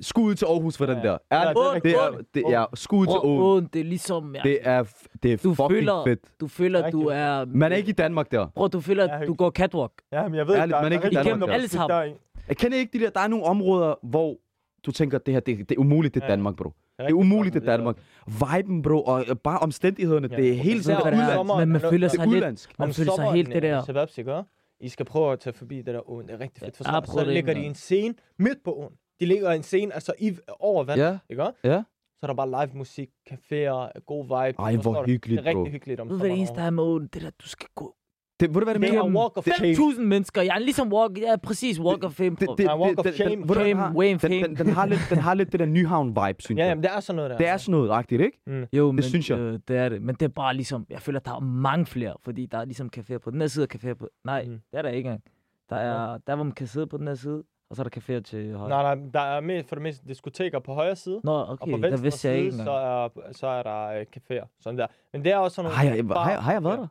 [0.02, 1.18] Skud til Aarhus for den Ja, der.
[1.32, 1.42] ja.
[1.48, 3.70] Ja, det er det er, det er, skud til Åen.
[3.74, 4.36] det er ligesom...
[4.36, 4.84] Ja, Det er,
[5.24, 6.20] det er Du fucking føler- fedt.
[6.40, 7.46] du føler, du er...
[7.46, 8.48] Man er ikke i Danmark der.
[8.56, 9.92] Bro, du føler, Ja, du går catwalk.
[10.12, 11.54] Ja, men jeg ved, Ærligt, der, man er ikke i Danmark der.
[11.56, 11.98] Alle sammen.
[11.98, 12.14] er
[12.48, 14.38] Jeg kender ikke de der, der er nogle områder, hvor
[14.86, 16.32] du tænker, det her, det, det er umuligt, det er Ja.
[16.32, 16.72] Danmark, bro.
[17.00, 17.98] Det er umuligt, det er Danmark.
[18.28, 20.36] Viben, bro, og bare omstændighederne, Ja.
[20.38, 21.40] det er helt sådan Ved er?
[21.40, 21.60] udlands.
[21.60, 22.44] Men man føler er sig lidt...
[22.80, 23.84] Man føler sig sommeren, helt det der...
[23.84, 24.42] Shababs, ikke?
[24.80, 26.28] I skal prøve at tage forbi det der åen.
[26.28, 26.80] Det er rigtig fedt.
[26.80, 28.94] Ja, har prøvet Så ligger de en scene midt på åen.
[29.20, 31.02] De ligger en scene altså i, over vand.
[31.02, 31.44] Ja, Ikke?
[31.64, 31.84] ja.
[32.20, 34.60] Så er der bare live musik, caféer, god vibe.
[34.62, 35.60] Ej, hvor hyggeligt, Det er bro.
[35.60, 37.08] rigtig hyggeligt om Ved du, hvad det sommeren eneste der er med åen?
[37.14, 37.96] Det der, du skal gå...
[38.40, 39.04] Det, ved du, hvad det Det mener?
[39.04, 39.74] er walk of Det- shame.
[39.74, 40.42] 5.000 mennesker.
[40.42, 41.18] Jeg er ligesom walk...
[41.22, 42.30] Ja, præcis walk of fame.
[42.30, 43.32] Det, det, walk det, of shame.
[43.36, 43.94] den- har?
[43.96, 44.44] way of Den, fame.
[44.44, 46.70] den, den, har lidt, den har lidt det der Nyhavn-vibe, synes Ja, jeg.
[46.72, 47.38] jamen, det er sådan noget der.
[47.38, 48.68] Det er sådan noget rigtigt, ikke?
[48.74, 49.40] Jo, men, synes jeg.
[49.40, 50.02] Øh, det er det.
[50.02, 50.86] Men det er bare ligesom...
[50.90, 52.14] Jeg føler, at der er mange flere.
[52.24, 54.08] Fordi der er ligesom caféer på den her side og caféer på...
[54.26, 54.52] Nej, Mm.
[54.72, 55.24] det er der ikke engang.
[55.70, 57.44] Der er der, hvor man kan sidde på den her side.
[57.70, 58.70] Og så er der caféer til højre.
[58.70, 61.22] Nej, nej, der er med, for det meste diskoteker på højre side.
[61.24, 61.72] Nå, Og okay.
[61.72, 63.28] på Der venstre vidste jeg ikke side, så engang.
[63.28, 64.48] er, så er der øh, caféer.
[64.60, 64.88] Sådan der.
[65.14, 65.78] Men det er også sådan nogle...
[65.78, 66.88] Har jeg, har, jeg, har jeg været der?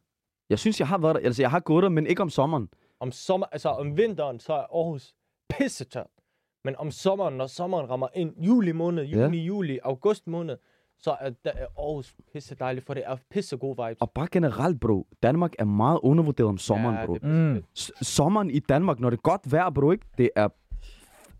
[0.50, 1.20] Jeg synes, jeg har været der.
[1.20, 2.68] Altså, jeg har gået der, men ikke om sommeren.
[3.00, 5.14] Om, sommer, altså, om vinteren, så er Aarhus
[5.48, 6.06] pissetørt.
[6.64, 9.22] Men om sommeren, når sommeren rammer ind, juli måned, Ja.
[9.24, 10.56] juni, juli, august måned,
[10.98, 14.00] så er, der, er Aarhus pisse dejligt, for det er pisse gode vibes.
[14.00, 15.06] Og bare generelt, bro.
[15.22, 17.18] Danmark er meget undervurderet om sommeren, ja, bro.
[17.22, 17.64] Mm.
[18.02, 20.06] sommeren i Danmark, når det er godt vejr, bro, ikke?
[20.18, 20.48] Det er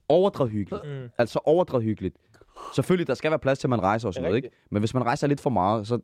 [0.08, 0.84] overdrevet hyggeligt.
[0.84, 1.08] Mm.
[1.18, 2.16] Altså overdrevet hyggeligt.
[2.74, 4.50] Selvfølgelig, der skal være plads til, at man rejser og sådan noget, ikke?
[4.70, 5.98] Men hvis man rejser lidt for meget, så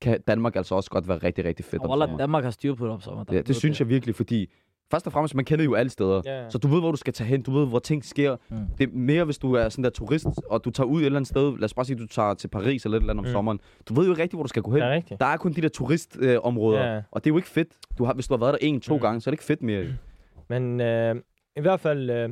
[0.00, 2.18] kan Danmark altså også godt være rigtig, rigtig fedt om Og Wallah, sommeren.
[2.18, 3.24] Danmark har styr på det om sommer.
[3.32, 4.46] Ja, det synes jeg virkelig, fordi
[4.90, 6.22] først og fremmest, man kender jo alle steder.
[6.24, 6.50] Ja, ja.
[6.50, 8.36] Så du ved, hvor du skal tage hen, du ved, hvor ting sker.
[8.48, 8.56] Mm.
[8.78, 11.16] Det er mere, hvis du er sådan der turist, og du tager ud et eller
[11.18, 11.52] andet sted.
[11.58, 13.32] Lad os bare sige, du tager til Paris eller et eller andet om Mm.
[13.32, 13.60] sommeren.
[13.88, 14.82] Du ved jo ikke rigtigt, hvor du skal gå hen.
[14.82, 15.20] Er rigtigt.
[15.20, 17.02] Der er kun de der turistområder, øh, Ja.
[17.10, 17.68] og det er jo ikke fedt.
[17.98, 19.00] Du har, hvis du har været der en, to Mm.
[19.00, 19.84] gange, så er det ikke fedt mere.
[20.48, 21.16] Men øh,
[21.56, 22.28] i hvert fald, øh,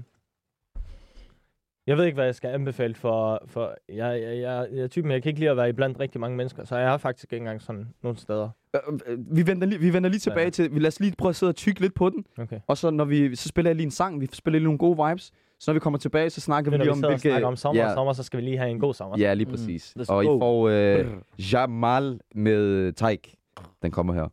[1.87, 5.23] jeg ved ikke, hvad jeg skal anbefale for, for jeg, jeg, jeg, jeg typen, jeg
[5.23, 7.63] kan ikke lide at være iblandt rigtig mange mennesker, så jeg har faktisk ikke engang
[7.63, 8.49] sådan nogle steder.
[8.77, 10.51] Øh, øh, Vi vender, lige, vi vender lige tilbage Ja.
[10.51, 12.25] til, vi lad os lige prøve at sidde og tykke lidt på den.
[12.39, 12.61] Okay.
[12.67, 15.09] Og så, når vi, så spiller jeg lige en sang, vi spiller lige nogle gode
[15.09, 15.33] vibes.
[15.61, 17.21] Så når vi kommer tilbage, så snakker vi Når lige vi om, hvilke...
[17.29, 19.19] snakker om sommer ja, og sommer, så skal vi lige have en god sommer.
[19.19, 19.51] Ja, lige Mm.
[19.51, 19.95] præcis.
[19.99, 21.07] Let's og I får øh,
[21.53, 23.35] Jamal med Taik.
[23.83, 24.29] Den kommer her.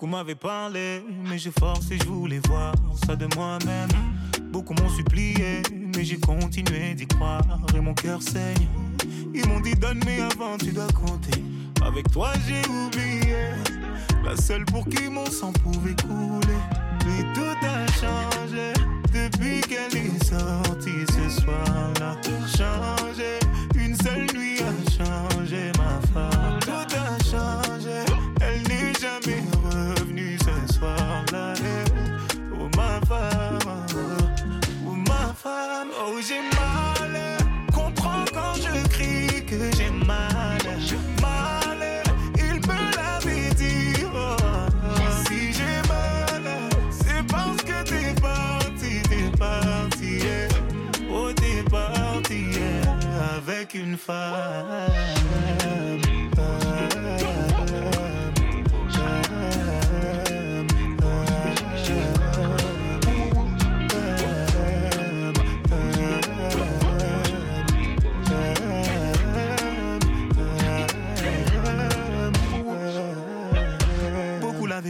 [0.00, 2.72] Beaucoup m'avais parlé, mais j'ai forcé, je voulais voir
[3.04, 3.90] ça de moi-même.
[4.50, 5.60] Beaucoup m'ont supplié,
[5.94, 7.42] mais j'ai continué d'y croire
[7.76, 8.66] et mon cœur saigne.
[9.34, 11.44] Ils m'ont dit donne mais avant tu dois compter.
[11.84, 13.50] Avec toi j'ai oublié,
[14.24, 16.62] la seule pour qui mon sang pouvait couler.
[17.04, 18.72] Mais tout a changé
[19.12, 22.16] depuis qu'elle est sortie ce soir-là.
[22.46, 23.38] Changé,
[23.74, 24.39] une seule nuit
[53.90, 55.10] une femme.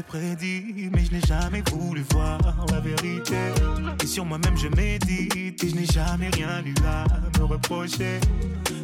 [0.07, 2.41] Prédit, mais je n'ai jamais voulu voir
[2.73, 3.37] la vérité.
[4.03, 7.05] Et sur moi-même, je médite et je n'ai jamais rien eu à
[7.39, 8.19] me reprocher.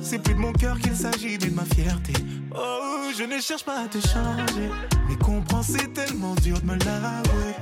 [0.08, 2.12] C'est plus de mon cœur qu'il s'agit, mais de ma fierté.
[2.54, 4.70] Oh, je ne cherche pas à te changer,
[5.08, 7.56] mais comprends, c'est tellement dur de me l'avouer.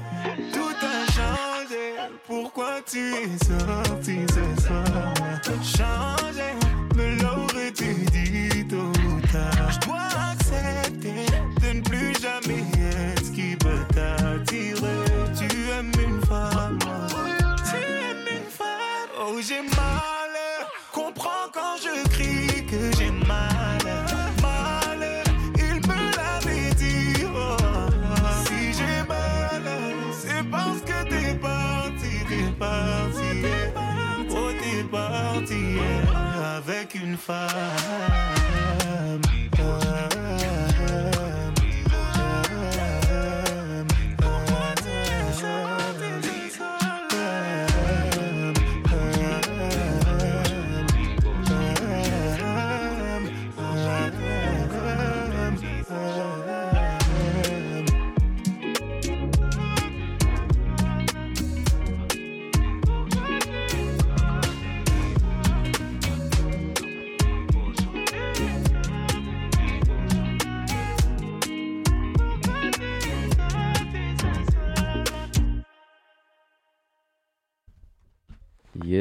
[0.53, 1.95] Tout a changé,
[2.27, 5.15] pourquoi tu es sorti ce soir?
[5.63, 6.53] Changé,
[6.95, 9.71] me l'aurais-tu dit tôt ou tard?
[9.71, 11.25] Je dois accepter
[11.63, 15.01] de ne plus jamais être ce qui peut t'attirer.
[15.35, 19.09] Tu aimes une femme, tu aimes une femme.
[19.19, 20.35] Oh, j'ai mal,
[20.93, 21.94] comprends quand je
[37.05, 38.64] yeah, avec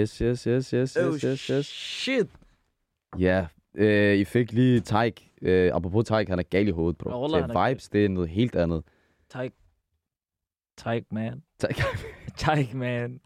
[0.01, 1.65] Yes, yes, yes, yes, Oh, yes, yes, yes.
[1.65, 2.27] shit.
[3.19, 5.31] Ja, øh, I fik lige Taik.
[5.41, 7.27] Øh, apropos Taik, han er gal i hovedet, bro.
[7.27, 8.83] Han er vibes, det er noget helt andet.
[9.29, 9.55] Tyke.
[10.77, 11.43] Tyke, man.
[11.59, 11.75] Taik.
[12.37, 13.19] Tyke, man.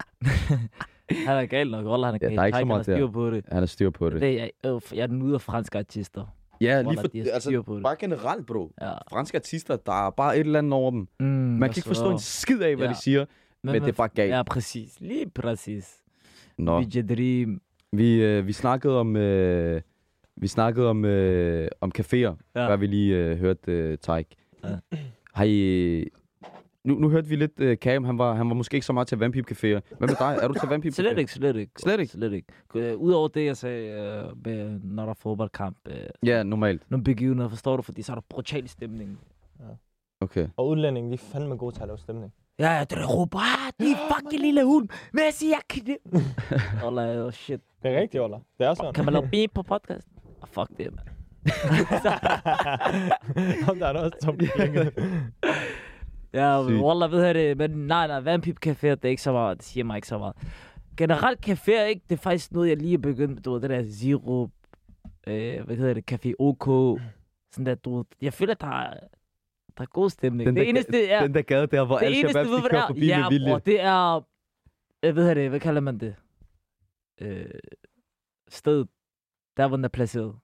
[1.26, 1.86] han er gal nok.
[1.86, 2.36] Roller, han er Ja, gal.
[2.36, 3.06] der er ikke så Tyke, meget han har der.
[3.06, 3.44] styr på det.
[3.52, 4.20] Han er styr på det.
[4.20, 6.26] det jeg, øh, jeg er den af franske artister.
[6.60, 7.82] Ja, lige for, de har styr på det.
[7.82, 8.72] bare generelt, bro.
[8.80, 8.92] Ja.
[9.10, 11.08] Franske artister, der er bare et eller andet over dem.
[11.20, 12.92] Mm, Man kan ikke forstå en skid af, hvad Ja.
[12.92, 13.24] de siger,
[13.62, 14.30] men, men det er bare galt.
[14.32, 15.00] Ja, præcis.
[15.00, 15.96] Lige præcis.
[16.58, 17.60] Nå, DJ Dream.
[17.92, 19.80] vi, øh, vi snakkede om, øh,
[20.36, 22.32] vi snakkede om, øh, om caféer, ja.
[22.56, 22.68] Ja.
[22.68, 24.26] før vi lige øh, hørte øh, Taik.
[24.64, 24.76] Ja.
[25.34, 26.08] Har I...
[26.84, 29.08] Nu, nu hørte vi lidt øh, Cam, han var, han var måske ikke så meget
[29.08, 29.80] til Vampip Caféer.
[29.98, 30.38] Hvad med dig?
[30.42, 31.72] Er du til Vampip Slet ikke, slet ikke.
[31.78, 32.12] Slet ikke?
[32.12, 32.46] Slet ikke.
[32.74, 35.94] Øh, Udover det, jeg sagde, øh, med, når der er fodboldkamp, øh,
[36.26, 36.90] Ja, normalt.
[36.90, 37.82] nogle begivenheder, forstår du?
[37.82, 39.18] Fordi så er der brutal stemning.
[40.20, 40.48] Okay.
[40.56, 42.32] Og udlændinge, de er fandme gode til at lave stemning.
[42.58, 44.88] Ja, ja, det er ah, de fucking lille hund.
[45.12, 45.96] Messi, jeg kan det.
[46.84, 47.60] Åh, oh, shit.
[47.82, 48.36] Det er rigtigt, Ola.
[48.58, 48.92] Det er sådan.
[48.92, 50.08] Kan man lave beat på podcast?
[50.42, 51.04] Oh, fuck det, man.
[53.70, 54.38] Om der er noget som.
[56.32, 56.80] Ja, Sygt.
[56.82, 57.58] Wallah, ved jeg det.
[57.58, 59.58] Men nej, nej, Vampip Café, det er ikke så meget.
[59.58, 60.36] Det siger mig ikke så meget.
[60.96, 62.02] Generelt café, ikke?
[62.10, 63.42] Det er faktisk noget, jeg lige er begyndt med.
[63.42, 64.48] Du ved, det der Zero,
[65.26, 67.00] øh, hvad hedder det, Café OK.
[67.52, 68.04] Sådan der, du ved.
[68.22, 68.94] Jeg føler, der er,
[69.78, 70.46] der er god stemning.
[70.46, 71.22] Den det der, eneste er...
[71.22, 72.86] den der gade der, hvor det alle shababs, de kører det er?
[72.86, 73.50] forbi ja, med vilje.
[73.50, 74.20] bror, det er...
[75.02, 76.14] Jeg ved det, hvad kalder man det?
[77.20, 77.50] Øh,
[78.48, 78.88] stedet.
[79.56, 80.34] Der, hvor den er placeret.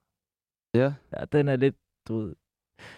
[0.73, 0.93] Ja.
[1.17, 1.75] Ja, den er lidt,
[2.07, 2.35] du ved...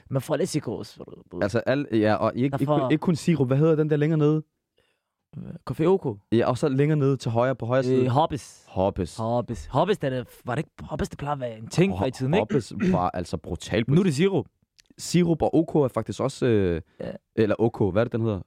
[0.10, 1.42] Man får lidt ved.
[1.42, 3.48] Altså, al, ja, og ikke, ikke, Derfor- ikke kun sirup.
[3.48, 4.44] Hvad hedder den der længere nede?
[5.70, 6.20] Café OK.
[6.32, 8.04] Ja, og så længere nede til højre på højre side.
[8.04, 8.66] Øh, Hobbes.
[8.68, 9.18] Hoppes.
[9.18, 9.66] Hobbes.
[9.66, 12.12] Hobbes, det er, var det ikke Hobbes, det plejer at være en ting før i
[12.12, 12.40] tiden, ikke?
[12.42, 13.88] Hoppes var altså brutalt.
[13.88, 14.44] Nu er det Zero.
[14.98, 16.46] Sirup og OK er faktisk også...
[16.46, 17.12] Øh, Ja.
[17.36, 18.42] Eller OK, hvad er det, den hedder?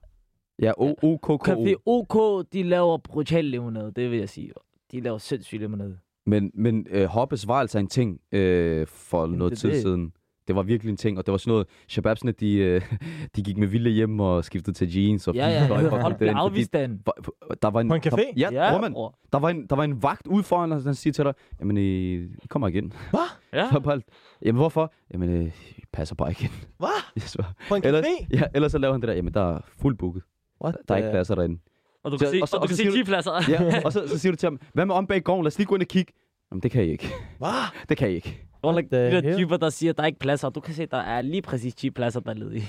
[0.63, 1.37] Ja, O- OKKO.
[1.37, 4.53] Café OK, de laver brutal limonade, det vil jeg sige.
[4.93, 5.99] De laver sindssygt limonade.
[6.27, 9.83] Men, men øh, Hoppes var altså en ting øh, for Jamen, noget det tid det.
[9.83, 10.13] siden.
[10.51, 12.83] Det var virkelig en ting, og det var sådan noget, shababsene, de, øh,
[13.37, 15.29] de gik med vilje hjem og skiftede til jeans.
[15.29, 15.67] Og Ja, ja, ja.
[15.91, 17.01] Folk fordi afvist den.
[17.05, 17.17] hvor-
[17.63, 18.33] Der var en, På en Der, café?
[18.37, 18.93] ja, Ja, bror, man,
[19.33, 21.77] der, var en, der var en vagt ude foran, og han siger til dig, jamen,
[21.77, 22.93] I, I kommer igen.
[23.53, 23.69] Ja.
[23.73, 24.01] Så bare
[24.43, 24.93] Jamen, hvorfor?
[25.13, 25.47] Jamen, øh,
[25.79, 26.51] I passer bare igen.
[26.79, 26.89] Hvad?
[27.17, 27.53] Jeg svarer.
[27.69, 28.27] På en Ellers, café?
[28.33, 30.23] ja, ellers så laver han det der, jamen, der er fuldt booket.
[30.65, 31.59] What Der er ikke pladser derinde.
[32.05, 33.33] Og du Så- kan se, og så- og du så kan se siger du- G-pladser.
[33.49, 35.43] Ja, og så, så siger du til ham, hvad med om bag gården?
[35.45, 36.13] Lad os lige gå ind og kigge.
[36.53, 37.09] Jamen, det kan I ikke.
[37.39, 37.49] Hvad?
[37.89, 38.47] Det kan I ikke.
[38.63, 39.37] Under the de der hell?
[39.37, 40.49] typer, der siger, at der er ikke pladser.
[40.51, 42.67] Du kan se, at der er lige præcis 10 pladser, der er ledige.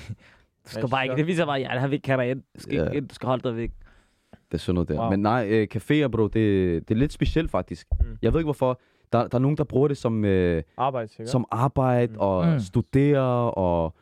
[0.65, 1.15] Du skal bare ikke.
[1.15, 2.41] Det viser bare, at han vil ikke have dig ind.
[2.55, 2.83] Du skal, Ja.
[2.85, 3.07] ikke ind.
[3.07, 3.71] du skal holde dig væk.
[4.31, 4.99] Det er sådan noget der.
[5.01, 5.09] Wow.
[5.09, 6.33] Men nej, øh, caféer, bro, det,
[6.89, 7.87] det er lidt specielt faktisk.
[7.99, 8.05] Mm.
[8.07, 8.17] Mm.
[8.21, 8.79] Jeg ved ikke hvorfor.
[9.13, 11.29] Der, der er nogen, der bruger det som, øh, Arbejde, sikkert.
[11.29, 12.19] som arbejde Mm.
[12.19, 12.51] og Mm.
[12.53, 12.59] mm.
[12.59, 13.51] studere.
[13.51, 13.95] Og,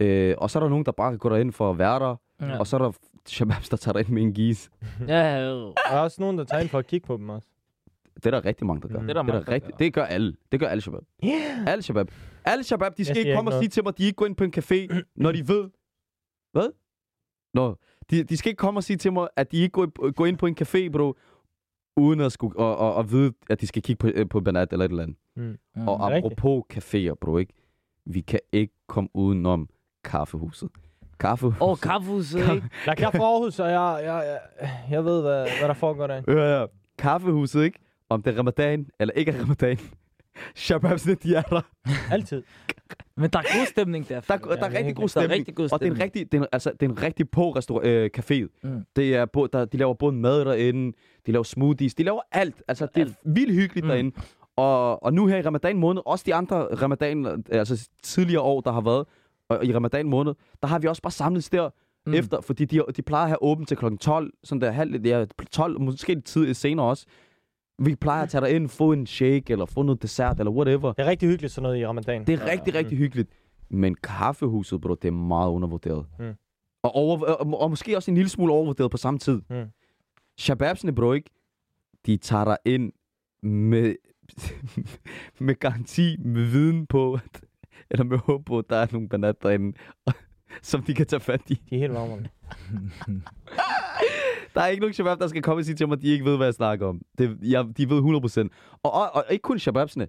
[0.00, 2.16] øh, og så er der nogen, der bare går derind for at være der.
[2.40, 2.46] Ja.
[2.46, 2.58] Ja.
[2.58, 2.92] Og så er der
[3.26, 4.70] shababs, der tager derind med en gis.
[5.08, 5.40] Ja.
[5.50, 7.48] Der er også nogen, der tager ind for at kigge på dem også.
[8.14, 9.00] Det er der rigtig mange, der gør.
[9.00, 9.06] Mm.
[9.06, 9.76] Det er der det, er mange, der der rigtig, gør.
[9.78, 10.36] det gør alle.
[10.52, 11.02] Det gør alle shabab.
[11.24, 11.66] Yeah.
[11.66, 12.10] Alle shabab.
[12.44, 14.26] Alle shabab, de skal ikke komme ikke og sige til mig, at de ikke går
[14.26, 15.70] ind på en café, når de ved...
[16.52, 16.68] Hvad?
[17.54, 17.76] Nå,
[18.10, 20.38] de, de skal ikke komme og sige til mig, at de ikke går, går ind
[20.38, 21.14] på en café, bro,
[21.96, 24.84] uden at, skulle, og, og, og vide, at de skal kigge på, på Banat eller
[24.84, 25.16] et eller andet.
[25.36, 25.58] Mm.
[25.76, 25.88] Mm.
[25.88, 26.32] Og rigtigt.
[26.32, 27.52] apropos caféer, bro, ikke?
[28.06, 29.68] Vi kan ikke komme udenom
[30.04, 30.68] kaffehuset.
[31.18, 31.62] Kaffehuset.
[31.62, 32.68] Åh, kaffehuset, ikke?
[32.86, 36.32] Jeg er fra Aarhus, og jeg, jeg, jeg, jeg ved, hvad, hvad der foregår derinde.
[36.32, 36.66] Ja, ja.
[36.98, 37.78] Kaffehuset, ikke?
[38.10, 39.78] Om det er ramadan, eller ikke er ramadan.
[40.70, 40.78] Er
[41.50, 41.60] der.
[42.10, 42.42] Altid.
[43.16, 44.20] Men der er god stemning der.
[44.20, 45.28] Der, der er Ja, rigtig god er stemning.
[45.30, 46.02] Der er rigtig god Og det er en stemning.
[46.04, 48.58] rigtig, det er, altså, det er en rigtig på restaurant, øh, café.
[48.62, 48.84] Mm.
[48.96, 50.92] Det er, bo- der, de laver både mad derinde,
[51.26, 52.62] de laver smoothies, de laver alt.
[52.68, 53.16] Altså, det er Alt.
[53.24, 53.88] vildt hyggeligt Mm.
[53.90, 54.16] derinde.
[54.56, 58.72] Og, og nu her i ramadan måned, også de andre ramadan, altså tidligere år, der
[58.72, 59.06] har været,
[59.48, 61.70] og i ramadan måned, der har vi også bare samlet der
[62.06, 62.14] Mm.
[62.14, 65.24] efter, fordi de, de plejer at have åbent til klokken 12, sådan der halv, ja,
[65.52, 67.06] 12, måske lidt tid senere også.
[67.78, 70.92] Vi plejer at tage dig ind, få en shake, eller få noget dessert, eller whatever.
[70.92, 72.26] Det er rigtig hyggeligt sådan noget i ramadan.
[72.26, 73.30] Det er rigtig, rigtig hyggeligt.
[73.68, 76.06] Men kaffehuset, bro, det er meget undervurderet.
[76.18, 76.34] Mm.
[76.82, 79.42] Og, over, og, og måske også en lille smule overvurderet på samme tid.
[79.50, 79.64] Mm.
[80.38, 81.30] Shababsene, bro, ikke?
[82.06, 82.92] De tager dig ind
[83.42, 83.94] med,
[85.46, 87.40] med garanti, med viden på, at,
[87.90, 89.76] eller med håb på, at der er nogle banat derinde,
[90.62, 91.54] som de kan tage fat i.
[91.54, 92.14] De er helt varme.
[94.54, 96.24] Der er ikke nogen shabab, der skal komme og sige til mig, at de ikke
[96.24, 97.00] ved, hvad jeg snakker om.
[97.18, 98.78] Det, jeg, de ved 100%.
[98.82, 100.08] Og, og, og ikke kun shababsene.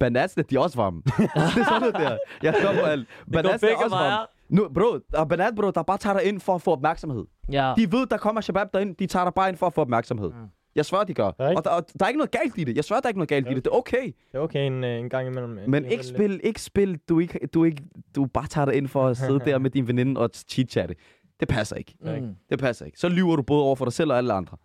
[0.00, 1.02] Banatsene, de er også varme.
[1.06, 2.16] det er sådan noget der.
[2.42, 3.08] Jeg står på alt.
[3.32, 4.26] Banatsene er også varme.
[4.48, 7.24] Nu, bro, der er banat, bro, der bare tager dig ind for at få opmærksomhed.
[7.52, 7.74] Ja.
[7.76, 8.96] De ved, der kommer shabab derind.
[8.96, 10.28] De tager dig bare ind for at få opmærksomhed.
[10.28, 10.34] Mm.
[10.74, 11.26] Jeg svær, de gør.
[11.26, 12.76] Og der, og der er ikke noget galt i det.
[12.76, 13.50] Jeg svær, der er ikke noget galt Ja.
[13.50, 13.64] i det.
[13.64, 14.04] Det er okay.
[14.06, 15.58] Det er okay en, øh, en gang imellem.
[15.58, 17.82] øh, Men det er ikke lidt- spil, ikke spil, du ikke, du ikke,
[18.16, 20.94] du bare tager dig ind for at sidde der med din veninde og chit-chatte.
[21.40, 21.94] Det passer ikke.
[22.00, 22.34] Mm.
[22.50, 22.98] Det passer ikke.
[22.98, 24.56] Så lyver du både over for dig selv og alle andre.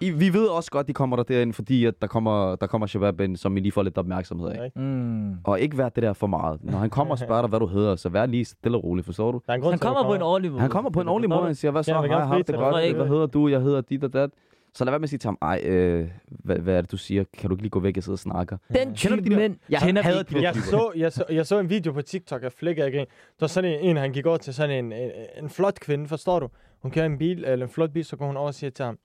[0.00, 2.86] I, vi ved også godt, de kommer der derind, fordi at der kommer, der kommer
[2.86, 4.72] Shabab ind, som I lige får lidt opmærksomhed af.
[4.76, 5.34] Mm.
[5.44, 6.64] Og ikke vær det der for meget.
[6.64, 9.04] Når han kommer og spørger dig, hvad du hedder, så vær lige stille og rolig,
[9.04, 9.40] forstår du?
[9.46, 10.60] Der er en grund Han til, kommer på en ordentlig måde.
[10.60, 11.94] Han kommer på en ordentlig måde, og siger, hvad så?
[11.94, 12.96] Ja, Hej, har du fri det godt?
[12.96, 13.48] Hvad hedder du?
[13.48, 14.30] Jeg hedder dit og dat.
[14.74, 16.96] Så lad være med at sige til ham, ej, øh, hvad, hvad er det, du
[16.96, 17.24] siger?
[17.38, 18.58] Kan du ikke lige gå væk og sidde og snakke?
[18.68, 20.34] Den Kender type de mænd Jeg kender hader ikke.
[20.38, 23.06] de Jeg så, jeg, så, jeg så en video på TikTok, jeg flækker ikke Der
[23.40, 25.10] var sådan en, en, han gik over til sådan en, en,
[25.42, 26.48] en flot kvinde, forstår du?
[26.82, 28.84] Hun kører en bil, eller en flot bil, så går hun over og siger til
[28.84, 28.98] ham.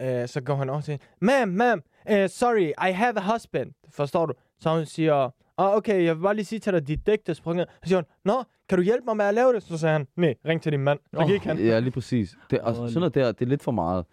[0.00, 1.80] Uh, så går han over til Ma'am, ma'am,
[2.12, 3.72] uh, sorry, I have a husband.
[3.90, 4.32] Forstår du?
[4.60, 7.32] Så hun siger, oh, okay, jeg vil bare lige sige til dig, dit dæk er
[7.32, 7.66] sprunget.
[7.82, 9.62] Så siger hun, nå, kan du hjælpe mig med at lave det?
[9.62, 10.98] Så sagde han, nej, ring til din mand.
[11.14, 11.28] Så Åh.
[11.28, 11.58] gik han.
[11.58, 12.36] Ja, lige præcis.
[12.50, 14.04] Det, og sådan noget der, det er lidt for meget.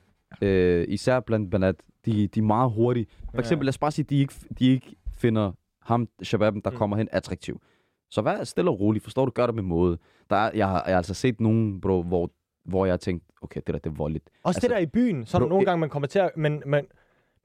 [0.42, 1.76] Øh, især blandt banat.
[2.06, 3.08] De, de er meget hurtige.
[3.32, 6.78] For eksempel, lad os bare sige, de ikke, de ikke finder ham, shababen, der Mm.
[6.78, 7.62] kommer hen, attraktiv.
[8.10, 9.02] Så vær stille og rolig.
[9.02, 9.32] Forstår du?
[9.32, 9.98] Gør det med måde.
[10.30, 12.30] Der er, jeg, har, jeg har altså set nogen, bro, hvor,
[12.66, 14.30] hvor jeg har tænkt, okay, det der, det er voldeligt.
[14.44, 16.20] Også Altså, det der i byen, så er der bro, nogle gange, man kommer til
[16.20, 16.32] at...
[16.36, 16.86] Men, men,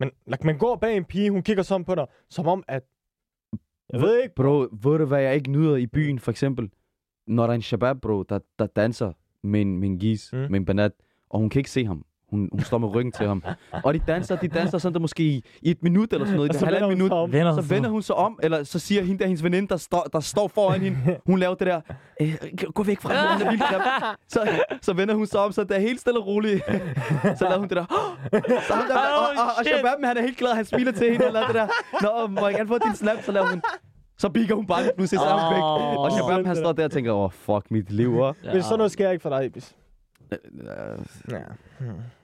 [0.01, 2.83] men like, man går bag en pige, hun kigger sådan på dig, som om at...
[3.93, 6.71] Jeg ved ikke, Bro, ved du, hvad jeg ikke nyder i byen, for eksempel?
[7.27, 9.13] Når der er en shabab, bro, der, der danser
[9.43, 10.39] med en, med en gis, mm.
[10.39, 10.93] med en banat,
[11.31, 12.05] og hun kan ikke se ham.
[12.31, 13.43] Hun, hun står med ryggen til ham.
[13.85, 16.49] Og de danser, de danser sådan der måske i, i et minut eller sådan noget,
[16.49, 17.13] i Og et så vender halvandet hun minut.
[17.13, 17.33] om.
[17.33, 20.03] Venner Så vender hun sig om, eller så siger hende der, hendes veninde, der står,
[20.13, 21.81] der står foran hende, hun laver det der,
[22.21, 22.35] øh,
[22.75, 23.09] gå væk fra
[23.49, 23.61] grim.
[24.35, 24.49] så,
[24.83, 26.63] så vender hun sig om, så det er helt stille og roligt.
[27.39, 27.87] så laver hun det der,
[28.69, 31.27] så ham der, og, og, og, og han er helt glad, han smiler til hende,
[31.27, 31.67] og laver det der,
[32.03, 33.63] nå, må jeg gerne få din snap, så laver hun,
[34.19, 35.63] så bikker hun bare lige pludselig sammen væk.
[35.63, 38.51] Og Shabab, han står der og tænker, åh, oh, fuck mit liv, hva'?
[38.53, 39.75] Hvis sådan noget sker ikke for dig, Ibis.
[40.33, 41.39] Øh, Ja.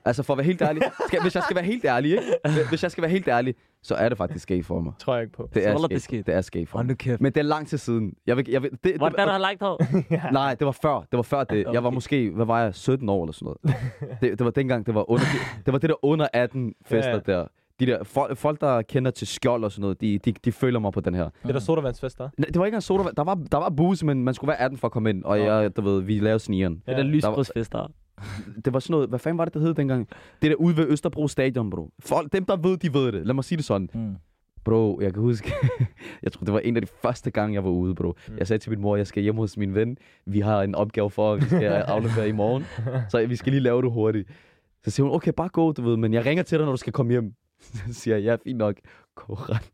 [0.05, 2.23] Altså, for at være helt ærlig, skal, hvis jeg skal være helt ærlig, ikke?
[2.69, 4.93] Hvis jeg skal være helt ærlig, så er det faktisk sket for mig.
[4.99, 5.49] Tror jeg ikke på.
[5.53, 6.09] Det er holder det.
[6.25, 6.97] Det er sket for mig.
[7.19, 8.13] Men det er lang tid siden.
[8.27, 9.81] Jeg vil, jeg vil, det, det, Hvordan har lagt hår?
[10.33, 10.99] Nej, det var før.
[10.99, 11.65] Det var før det.
[11.73, 14.21] Jeg var måske, hvad var jeg, 17 år eller sådan noget.
[14.21, 15.25] Det, det var dengang, det var, under,
[15.65, 17.33] det var det der under 18 fester Ja.
[17.33, 17.45] der.
[17.79, 20.79] De der folk, folk, der kender til skjold og sådan noget, de, de, de føler
[20.79, 21.23] mig på den her.
[21.23, 22.29] Det er der sodavandsfest, der.
[22.37, 23.03] Nej, Det var ikke en soda.
[23.17, 25.23] Der var, der var booze, men man skulle være 18 for at komme ind.
[25.23, 26.73] Og jeg, du ved, vi lavede snigeren.
[26.85, 27.91] Det er den lysbrugsfest, der.
[28.65, 30.07] Det var sådan noget, hvad fanden var det, det hed dengang?
[30.41, 31.89] Det der ude ved Østerbro Stadion, bro.
[31.99, 33.25] Folk, dem, der ved, de ved det.
[33.27, 33.89] Lad mig sige det sådan.
[33.93, 34.15] Mm.
[34.63, 35.53] Bro, jeg kan huske,
[36.23, 38.13] jeg tror, det var en af de første gange, jeg var ude, bro.
[38.27, 38.37] Mm.
[38.37, 39.97] Jeg sagde til min mor, jeg skal hjem hos min ven.
[40.25, 41.63] Vi har en opgave for, vi skal
[41.95, 42.63] aflevere i morgen.
[43.09, 44.29] Så vi skal lige lave det hurtigt.
[44.83, 46.77] Så siger hun, okay, bare gå, du ved, men jeg ringer til dig, når du
[46.77, 47.33] skal komme hjem.
[47.87, 48.75] Så siger jeg, ja, fint nok.
[49.17, 49.71] Ret.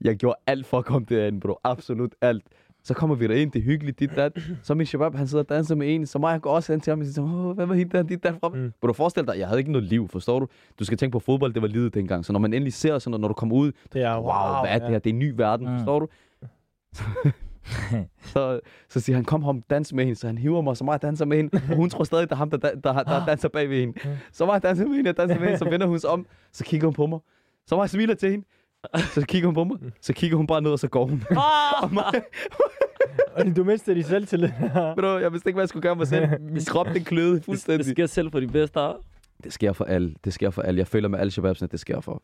[0.00, 1.58] Jeg gjorde alt for at komme derind, bro.
[1.64, 2.42] Absolut alt.
[2.82, 4.32] Så kommer vi derind, det er hyggeligt, dit dat.
[4.62, 6.06] Så min shabab, han sidder og danser med en.
[6.06, 8.02] Så mig, jeg går også hen til ham og siger, Åh, hvad var hende der,
[8.02, 8.48] dit dat fra?
[8.48, 8.72] Mm.
[8.80, 10.46] Bro, forestil dig, jeg havde ikke noget liv, forstår du?
[10.78, 12.24] Du skal tænke på fodbold, det var livet dengang.
[12.24, 14.60] Så når man endelig ser sådan noget, når du kommer ud, Det er wow, wow
[14.62, 14.98] hvad er det her?
[14.98, 15.76] Det er en ny verden, mm.
[15.78, 16.08] forstår du?
[18.32, 20.18] så, så siger han, kom ham, dans med hende.
[20.20, 21.60] Så han hiver mig, så meget danser med hende.
[21.70, 24.00] Og hun tror stadig, det er ham, der, der, der, der danser bag ved hende.
[24.32, 25.58] Så meget danser med hende, jeg danser med hende.
[25.58, 27.18] Så vender hun sig om, så kigger hun på mig.
[27.66, 28.46] Så meget smiler til hende.
[28.94, 29.78] Så kigger hun på mig.
[30.00, 31.22] Så kigger hun bare ned, og så går hun.
[31.82, 32.04] og mig,
[33.34, 34.48] Og du mistede de selvtillid.
[34.96, 36.28] bro, jeg vidste ikke, hvad jeg skulle gøre mig selv.
[36.40, 37.86] Min krop, den kløede Det, det fuldstændig.
[37.86, 38.80] sker selv for de bedste.
[39.44, 40.14] Det sker for alle.
[40.24, 40.78] Det sker for alle.
[40.78, 42.22] Jeg føler med alle shababsene, det sker for.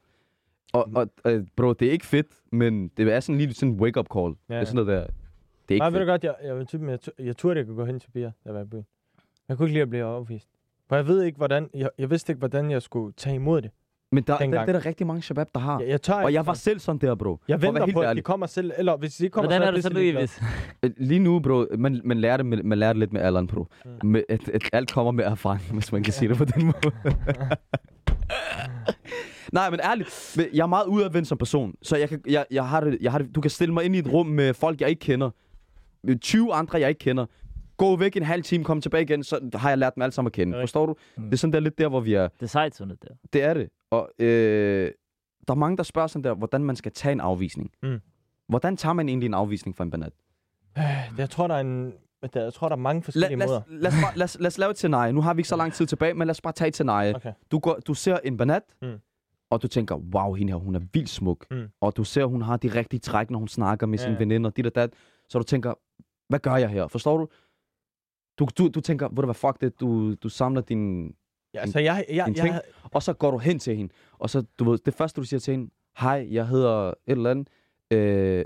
[0.73, 3.81] Og, og øh, bro, det er ikke fedt, men det er sådan lige sådan en
[3.81, 4.35] wake-up call.
[4.49, 5.07] Ja, det er sådan noget der.
[5.69, 7.75] Det er ikke Nej, ved du godt, jeg, jeg, var typen, jeg, jeg turde ikke
[7.75, 8.87] gå hen til piger, der var i byen.
[9.49, 10.49] Jeg kunne ikke lide at blive afvist.
[10.89, 13.71] For jeg ved ikke, hvordan, jeg, jeg vidste ikke, hvordan jeg skulle tage imod det.
[14.13, 14.67] Men der, der, dengang.
[14.67, 15.81] det er der rigtig mange shabab, der har.
[15.81, 17.39] Jeg, jeg tør Og jeg var selv sådan der, bro.
[17.49, 19.71] Jeg venter helt på, at de kommer selv, eller hvis de kommer, Hvordan så er
[19.71, 19.99] det så.
[19.99, 20.43] Ivis?
[20.83, 23.67] Øh, Lige nu, bro, man, man, lærer det man lærer det lidt med alderen, bro.
[23.85, 24.09] Mm.
[24.09, 26.95] Med, at, at alt kommer med erfaring, hvis man kan sige det på den måde.
[29.53, 32.81] Nej, men ærligt, jeg er meget udadvendt som person, så jeg kan, jeg, jeg har
[32.81, 34.89] det, jeg har det, du kan stille mig ind i et rum med folk, jeg
[34.89, 35.31] ikke kender.
[36.07, 37.27] Med 20 andre, jeg ikke kender.
[37.77, 40.29] Gå væk en halv time, kom tilbage igen, så har jeg lært dem alle sammen
[40.29, 40.61] at kende.
[40.63, 40.95] Forstår du?
[41.17, 41.25] Mm.
[41.25, 42.29] Det er sådan der lidt der, hvor vi er.
[42.29, 43.15] Det er sejt sådan der.
[43.33, 43.69] Det er det.
[43.91, 44.91] Og øh,
[45.49, 47.71] der er mange, der spørger sådan der, hvordan man skal tage en afvisning.
[47.83, 48.01] Mm.
[48.49, 50.13] Hvordan tager man egentlig en afvisning for en banat?
[50.79, 50.85] Øh,
[51.19, 51.93] Jeg tror, der er en...
[52.35, 53.59] Der, jeg tror, der er mange forskellige lad, måder.
[53.61, 55.13] os- lad, os lad, os- lad os lave et scenarie.
[55.13, 57.17] Nu har vi ikke så lang tid tilbage, men lad os bare tage et scenarie.
[57.17, 57.33] Okay.
[57.51, 58.89] Du, går, du ser en banat, Mm.
[59.51, 61.47] og du tænker, wow, hende her, hun er vildt smuk.
[61.51, 61.65] Mm.
[61.81, 64.19] Og du ser, hun har de rigtige træk, når hun snakker med Ja, sine ja.
[64.19, 64.91] veninder, dit og dat.
[65.29, 65.75] Så du tænker,
[66.29, 66.87] hvad gør jeg her?
[66.87, 67.29] Forstår du?
[68.39, 71.15] Du, du, du tænker, ved du hvad, fuck det, du, du samler din...
[71.55, 72.47] Ja, altså, jeg, jeg, jeg, ting.
[72.49, 72.63] jeg,
[72.93, 75.41] Og så går du hen til hende, og så, du ved, det første, du siger
[75.41, 77.49] til hende, hej, jeg hedder et eller andet,
[77.91, 78.45] øh,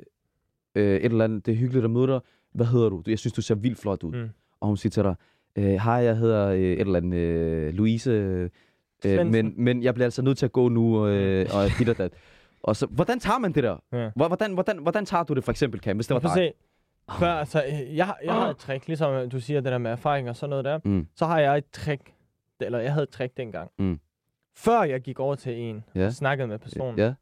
[0.74, 2.20] øh, et eller andet, det er hyggeligt at møde dig.
[2.52, 3.02] Hvad hedder du?
[3.06, 4.12] Jeg synes, du ser vildt flot ud.
[4.12, 4.28] Mm.
[4.60, 5.14] Og hun siger til dig,
[5.56, 8.50] øh, hej, jeg hedder øh, et eller andet, øh, Louise, øh,
[9.02, 9.30] Svendsen.
[9.32, 12.12] men, men jeg bliver altså nødt til at gå nu, øh, og dit og dat.
[12.62, 13.76] Og så, hvordan tager man det der?
[13.92, 14.10] Ja.
[14.16, 16.30] Hvor- Hvordan, hvordan, hvordan tager du det for eksempel, Cam, hvis det var dig?
[16.34, 16.52] se.
[17.18, 20.28] Før, altså, øh, jeg, jeg har et trick, ligesom du siger det der med erfaring
[20.28, 20.78] og sådan noget der.
[20.84, 21.06] Mm.
[21.16, 22.14] Så har jeg et trick,
[22.60, 23.70] eller jeg havde et trick dengang.
[23.78, 24.00] Mm.
[24.56, 26.06] Før jeg gik over til en, Ja.
[26.06, 27.14] og snakkede med personen, Ja,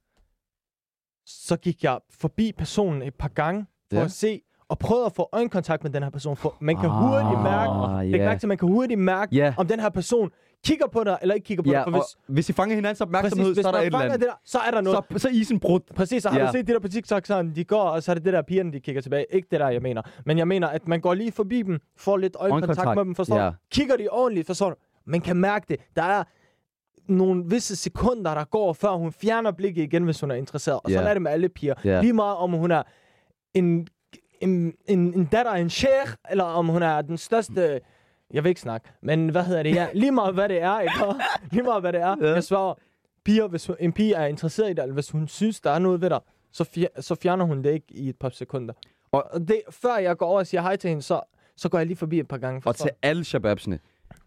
[1.27, 4.05] så gik jeg forbi personen et par gange, for Ja.
[4.05, 6.37] at se, og prøvede at få øjenkontakt med den her person.
[6.37, 9.55] For man kan hurtigt mærke, Ah, læg mærke til, man kan hurtigt mærke, Ja.
[9.59, 10.31] om den her person
[10.67, 11.85] kigger på dig, eller ikke kigger på ja dig.
[11.85, 14.21] For hvis, hvis I fanger hinandens opmærksomhed, præcis, så er der et eller andet.
[14.21, 15.05] det der, så er der noget.
[15.13, 15.83] Så, så isen brudt.
[15.95, 16.47] Præcis, så har Ja.
[16.47, 18.43] du set det der på TikTok, sådan, de går, og så er det det der,
[18.43, 19.27] pigerne, de kigger tilbage.
[19.31, 20.03] Ikke det der, jeg mener.
[20.27, 23.37] Men jeg mener, at man går lige forbi dem, får lidt øjenkontakt med dem, forstår
[23.39, 23.47] ja.
[23.47, 23.53] du?
[23.73, 24.77] Kigger de ordentligt, forstår du?
[25.07, 25.77] Man kan mærke det.
[25.97, 26.25] Der er
[27.09, 30.81] nogle visse sekunder, der går, før hun fjerner blikket igen, hvis hun er interesseret.
[30.85, 30.95] Og Ja.
[30.97, 31.75] sådan er det med alle piger.
[31.85, 32.01] Ja.
[32.01, 32.83] Lige meget om hun er
[33.55, 33.87] en,
[34.41, 37.81] en, en, en datter af en sheikh, eller om hun er den største...
[38.33, 39.75] Jeg vil ikke snakke, men hvad hedder det?
[39.75, 40.95] Ja, lige meget hvad det er, ikke?
[41.53, 42.17] lige meget hvad det er.
[42.21, 42.33] Ja.
[42.35, 42.75] Jeg svarer,
[43.25, 45.79] piger, hvis hun, en pige er interesseret i dig, eller hvis hun synes, der er
[45.79, 46.21] noget ved dig,
[46.53, 48.75] så, fjer, så fjerner hun det ikke i et par sekunder.
[49.13, 51.21] Og det, før jeg går over og siger hej til hende, så,
[51.57, 52.57] så går jeg lige forbi et par gange.
[52.59, 53.79] Og forstår til alle shababsene,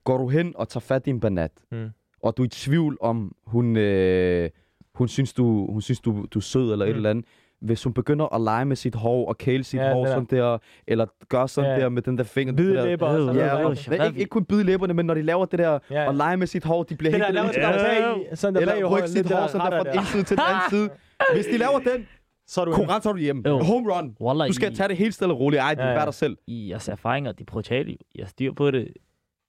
[0.03, 1.89] går du hen og tager fat i en banat, Mm.
[2.23, 4.49] og du er i tvivl om, hun, øh,
[4.95, 6.91] hun synes, du, hun synes du, du er sød eller mm.
[6.91, 7.25] et eller andet.
[7.61, 10.15] Hvis hun begynder at lege med sit hår og kæle sit Ja, hår det der.
[10.15, 10.57] sådan der,
[10.87, 11.79] eller gør sådan Ja.
[11.83, 12.53] der med den der finger.
[12.53, 13.35] Det der, læber Øh, noget.
[13.39, 13.65] Ja, det er
[14.01, 16.07] og, ikke, ikke kun bide læberne, men når de laver det der Ja.
[16.07, 17.35] og lege med sit hår, de bliver Det der helt...
[17.35, 17.53] laver Ja.
[17.53, 19.97] sådan der bag, sådan der Eller rykke lidt sit hår der sådan der fra den
[19.99, 20.89] ene side til den anden side.
[21.33, 22.07] Hvis de laver den,
[22.47, 23.43] Så er du konkurrence er du hjem.
[23.47, 23.59] Jo.
[23.59, 24.15] Home run.
[24.21, 25.59] Wallah, Du skal I, tage det helt stille og roligt.
[25.61, 26.37] Ej, du Ja, ja, dig selv.
[26.47, 27.97] I jeres erfaringer, de brutale.
[28.15, 28.87] Jeg styr på det.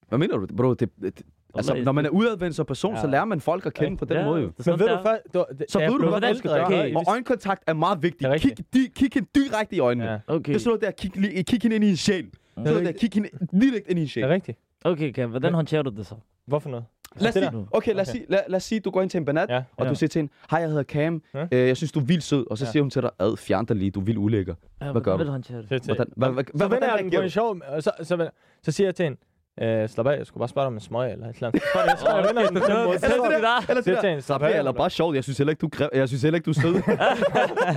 [0.09, 0.47] Hvad mener du?
[0.57, 1.23] Bro, det, det,
[1.55, 3.00] altså, når man er udadvendt som person, Ja.
[3.00, 3.96] så lærer man folk at kende Ja.
[3.96, 4.42] på den Ja, måde.
[4.42, 4.46] jo.
[4.57, 4.96] det sådan Men ved der.
[4.96, 5.18] du hvad?
[5.34, 6.66] Du, det, Så ved du, hvordan du skal gøre.
[6.66, 6.94] okay.
[6.94, 8.22] Og øjenkontakt er meget vigtigt.
[8.22, 10.11] Det er Kig, di, kig hende direkte i øjnene.
[10.11, 10.18] Ja.
[10.26, 12.26] Okay, Det er sådan noget der, kig, li- kig hende ind i en sjæl.
[12.55, 14.24] Sådan noget der, kig hende direkte ind i en Det sjæl.
[14.24, 14.59] er rigtigt.
[14.84, 16.14] okay, Cam, hvordan håndterer du det så?
[16.46, 16.84] Hvorfor noget?
[17.16, 19.11] Lad os Det sige, okay, lad os, sige, lad, lad os sige, du går ind
[19.11, 19.62] til en banat, Ja.
[19.76, 19.90] og Ja.
[19.90, 21.46] du siger til hende, hej, jeg hedder Cam, Ja.
[21.53, 22.46] øh, jeg synes, du er vildt sød.
[22.50, 22.70] Og så Ja.
[22.70, 24.55] siger hun til dig, ad, fjern dig lige, du er vildt ulækker.
[24.80, 25.18] Ja, Hvad gør hvordan du?
[25.18, 25.68] vil du håndtere det?
[25.68, 28.30] Fedt, Hvordan, hvad, hvad, Så vender jeg den på en sjov, og så, så, så,
[28.62, 29.18] så siger jeg til hende,
[29.61, 31.62] Øh, slap af, jeg skulle bare spørge dig om en smøg eller et eller andet.
[31.74, 32.98] Jeg den på den måde.
[32.98, 35.14] Så Eller det der, Det er det Slap af, eller bare sjovt.
[35.16, 36.74] Jeg synes heller ikke, du, gre- jeg synes heller ikke, du er sød.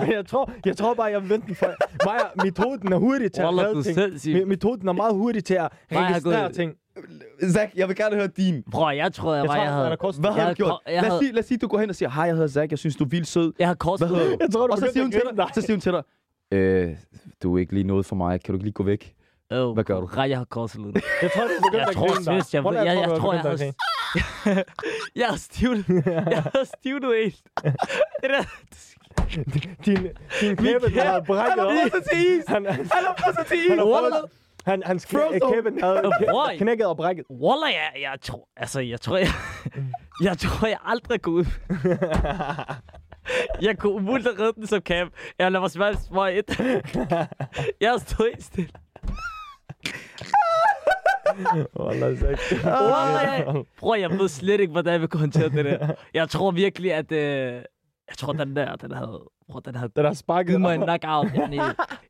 [0.16, 1.66] Jeg tror, jeg tror bare, jeg vil vente den for...
[2.06, 4.48] Maja, metoden er hurtig til at du ting.
[4.48, 6.74] Metoden er meget hurtig til at registrere ting.
[7.52, 8.64] Zach, jeg vil gerne høre din.
[8.72, 9.98] Bror, jeg tror, jeg, Jeg var, jeg havde...
[10.20, 10.80] Hvad har du gjort?
[10.88, 12.72] Lad os sige, lad os sige, du går hen og siger, hej, jeg hedder Zach,
[12.72, 13.54] jeg synes, du er vildt sød.
[13.60, 14.16] Jeg har du?
[14.40, 16.04] Jeg tror, du Og så siger hun til dig, så siger hun til dig,
[16.52, 16.96] øh,
[17.44, 19.16] du er ikke lige noget for mig, kan du ikke lige gå væk?
[19.52, 20.06] Oh, Hvad gør du?
[20.06, 21.04] Rej, jeg har kortsluttet.
[21.22, 23.42] Jeg tror, du begyndte Jeg at tror grine jeg- Wallah, jeg- jeg du tror, jeg
[23.42, 24.64] har-.
[25.22, 25.86] Jeg har stivnet.
[26.36, 27.42] Jeg har stivnet helt.
[28.22, 28.44] Det der...
[29.86, 29.98] Din,
[30.42, 31.72] din kæbe, den havde brækket op.
[32.12, 32.44] til is!
[32.48, 33.70] Han, han, Han er presset til is!
[33.70, 33.86] han, har
[34.66, 35.54] han, Frozen.
[35.54, 36.02] kæbe havde
[36.58, 37.26] knækket og brækket.
[37.32, 38.48] Wallah, jeg, jeg tror...
[38.58, 39.28] Altså, jeg tror, jeg...
[40.24, 41.46] Jeg tror, jeg aldrig går ud.
[43.62, 45.14] Jeg kunne umuligt have reddet den som camp.
[45.40, 46.60] Jeg lader mig smage smøg et.
[47.82, 48.70] Jeg har stået helt stille.
[51.80, 52.66] Wallah, sagt.
[52.66, 55.94] Wallah, Bror, jeg ved slet ikke, hvordan vi kunne håndtere det der.
[56.14, 57.12] Jeg tror virkelig, at...
[57.12, 57.54] Øh,
[58.10, 59.22] jeg tror, den der, den havde...
[59.50, 61.28] Bror, den havde Den har sparket mig en knockout.
[61.52, 61.62] En,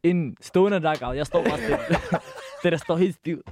[0.03, 1.15] en stående knockout.
[1.15, 1.77] Jeg står bare stille.
[2.63, 3.49] det der står helt stivt.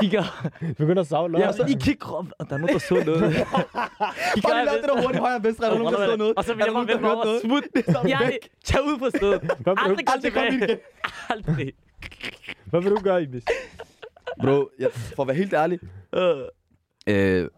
[0.00, 0.48] Kigger.
[0.78, 1.38] Begynder at savle.
[1.38, 3.20] Jeg lige kigger op, og der er nogen, der så noget.
[4.44, 6.34] Hold lige det der hurtigt højre og venstre, er der nogen, der står noget?
[6.36, 7.40] Og så vil jeg bare vende mig over noget?
[7.44, 7.62] smut.
[7.76, 8.28] Det er så Jeg væk.
[8.28, 9.42] vil tage ud på stedet.
[9.42, 10.78] Vil du- Aldrig kom tilbage.
[11.28, 11.72] Aldrig.
[12.64, 13.44] Hvad vil du gøre, Ibis?
[14.42, 15.78] Bro, jeg, for at være helt ærlig,
[17.06, 17.48] øh,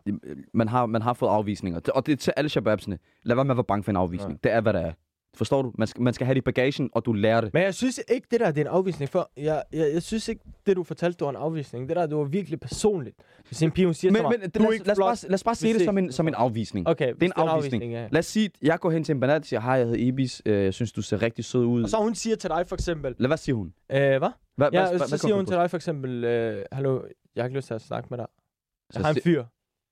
[0.55, 1.81] man, har, man har fået afvisninger.
[1.95, 2.99] Og det er til alle shababsene.
[3.23, 4.45] Lad være med at være bange for en afvisning.
[4.45, 4.93] Det er, hvad det er.
[5.37, 5.73] Forstår du?
[5.79, 7.55] Man skal, man skal have det i bagagen, og du lærer det.
[7.55, 9.11] Men jeg synes ikke, det der det er en afvisning.
[9.11, 11.89] For jeg, jeg, jeg synes ikke, det du fortalte, det var en afvisning.
[11.89, 13.17] Det der, det var virkelig personligt.
[13.49, 15.07] Hvis en pige, siger Men, til mig, men du lad, os, ikke lad, flot.
[15.07, 16.89] bare, lad os bare se det som en, som en afvisning.
[16.89, 17.93] Okay, Det er en afvisning.
[17.93, 18.09] ja.
[18.13, 20.43] Lad os sige, jeg går hen til en banat og siger, hej, jeg hedder Ibis.
[20.47, 21.83] Øh, jeg synes, du ser rigtig sød ud.
[21.83, 23.67] Og så hun siger til dig for eksempel, Lad, hvad siger hun?
[23.93, 24.21] øh, hvad?
[24.57, 27.03] Hvad, Ja, hvad, så hvad siger hun til dig for eksempel, øh, hallo,
[27.35, 28.27] jeg har ikke lyst til at snakke med dig.
[28.93, 29.45] Så Jeg har en fyr,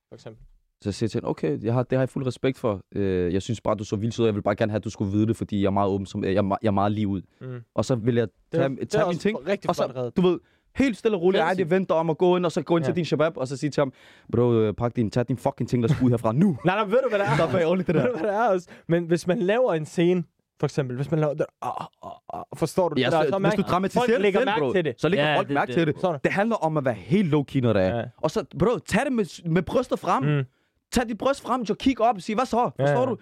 [0.09, 0.45] for eksempel.
[0.85, 2.81] Så siger jeg til hende, okay, jeg har, det har jeg fuld respekt for.
[2.95, 4.25] Øh, jeg synes bare, du er så vildt sød.
[4.25, 6.07] Jeg vil bare gerne have, at du skulle vide det, fordi jeg er meget åben,
[6.07, 7.23] som, jeg, er jeg er meget lige ud.
[7.41, 7.47] Mm.
[7.75, 9.93] Og så vil jeg Det, tage, det er tage mine også ting, rigtig og så,
[9.97, 10.17] reddet.
[10.17, 10.39] du ved,
[10.77, 11.71] helt stille og roligt, ej, Sindssygt.
[11.71, 12.89] det venter om at gå ind, og så gå ind Ja.
[12.89, 13.93] til din shabab, og så sige til ham,
[14.33, 16.57] bro, øh, pak din, tag din fucking ting, der skal ud herfra nu.
[16.65, 17.37] Nej, nej, ved du, hvad det er?
[17.37, 18.09] Stop af, ordentligt det Ved der.
[18.13, 18.69] du, hvad det er også?
[18.89, 20.25] Men hvis man laver en scene,
[20.61, 21.71] for eksempel, hvis man laver det, ah,
[22.03, 23.31] ah, ah, forstår du Ja, det der?
[23.31, 24.95] så, hvis du dramatiserer folk det lægger selv, mærke bro, til det.
[24.99, 26.01] så lægger Ja, folk det- mærke det- til det.
[26.01, 26.21] Sådan.
[26.25, 27.97] Det handler om at være helt low-key, når det er.
[27.97, 28.05] Ja.
[28.17, 30.23] Og så, bro, tag det med, med brystet frem.
[30.25, 30.45] Mm.
[30.93, 32.71] Tag dit bryst frem, og kig op og sig, hvad så?
[32.81, 33.07] Forstår ja.
[33.07, 33.17] du?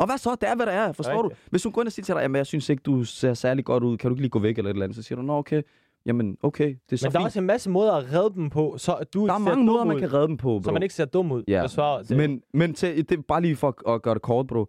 [0.00, 0.36] Og hvad så?
[0.40, 0.92] Det er, hvad det er.
[0.92, 1.28] Forstår du?
[1.28, 1.50] Rigtigt.
[1.50, 3.64] Hvis hun går ind og siger til dig, jamen, jeg synes ikke, du ser særlig
[3.64, 3.96] godt ud.
[3.96, 4.96] Kan du ikke lige gå væk eller et eller andet?
[4.96, 5.62] Så siger du, nå, okay.
[6.06, 6.68] Jamen, okay.
[6.68, 7.26] Det er så Men der er fint.
[7.26, 9.84] også en masse måder at redde dem på, så at du Der er mange måder,
[9.84, 10.62] man kan redde dem på, bro.
[10.62, 11.42] Så man ikke ser dum ud.
[11.48, 11.66] Ja.
[11.66, 12.16] Svarer til.
[12.16, 14.66] Men, men til, det er bare lige for at, gøre det kort, bro.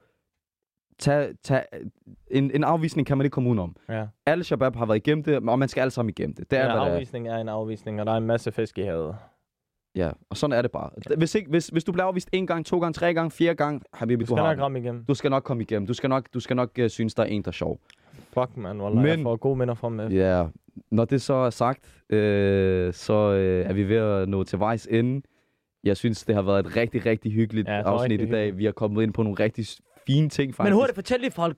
[0.99, 1.65] Tag, tag,
[2.31, 3.75] en, en afvisning kan man ikke komme udenom.
[3.89, 4.05] ja.
[4.25, 6.51] Alle shabab har været igennem det, og man skal alle sammen igennem det.
[6.51, 6.93] Det er, en hvad det er.
[6.93, 9.15] afvisning er en afvisning, og der er en masse fisk i havet.
[9.99, 10.89] Ja, og sådan er det bare.
[11.17, 13.81] Hvis, ikke, hvis, hvis du bliver afvist en gang, to gange, tre gange, fire gange,
[13.93, 15.05] Habibi, Du du, skal har nok ramme igennem.
[15.05, 15.87] Du skal nok komme igennem.
[15.87, 17.79] Du skal nok, du skal nok uh, synes, der er en, der er sjov.
[18.33, 18.81] Fuck, man.
[18.81, 20.09] Wallah, jeg Men- får gode minder fra med.
[20.09, 20.45] Ja,
[20.91, 24.87] når det så er sagt, øh, så øh, er vi ved at nå til vejs
[24.91, 25.21] ende.
[25.83, 28.39] Jeg synes, det har været et rigtig, rigtig hyggeligt Ja, afsnit rigtig i dag.
[28.45, 28.57] hyggeligt.
[28.57, 29.65] Vi har kommet ind på nogle rigtig
[30.07, 30.69] fine ting, faktisk.
[30.71, 31.57] Men hurtigt, fortæl lige folk,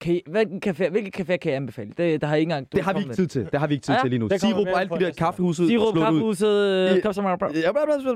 [0.00, 1.90] kan I, hvilken café, hvilke café kan I anbefale?
[1.96, 2.72] Det, der har ikke engang...
[2.72, 3.48] Det har vi ikke tid til.
[3.52, 4.28] Det har vi ikke tid Ja, til lige nu.
[4.28, 5.68] det Sirup og alt på de der kaffehuset.
[5.68, 6.98] Sirup, kaffehuset,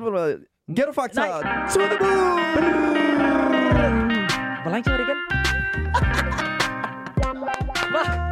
[0.01, 0.27] bla, bla.
[0.77, 1.23] Ghetto Factor.
[1.75, 3.51] To the moon!
[4.63, 5.17] Hvor lang tid er det igen?
[7.91, 8.30] Hvad?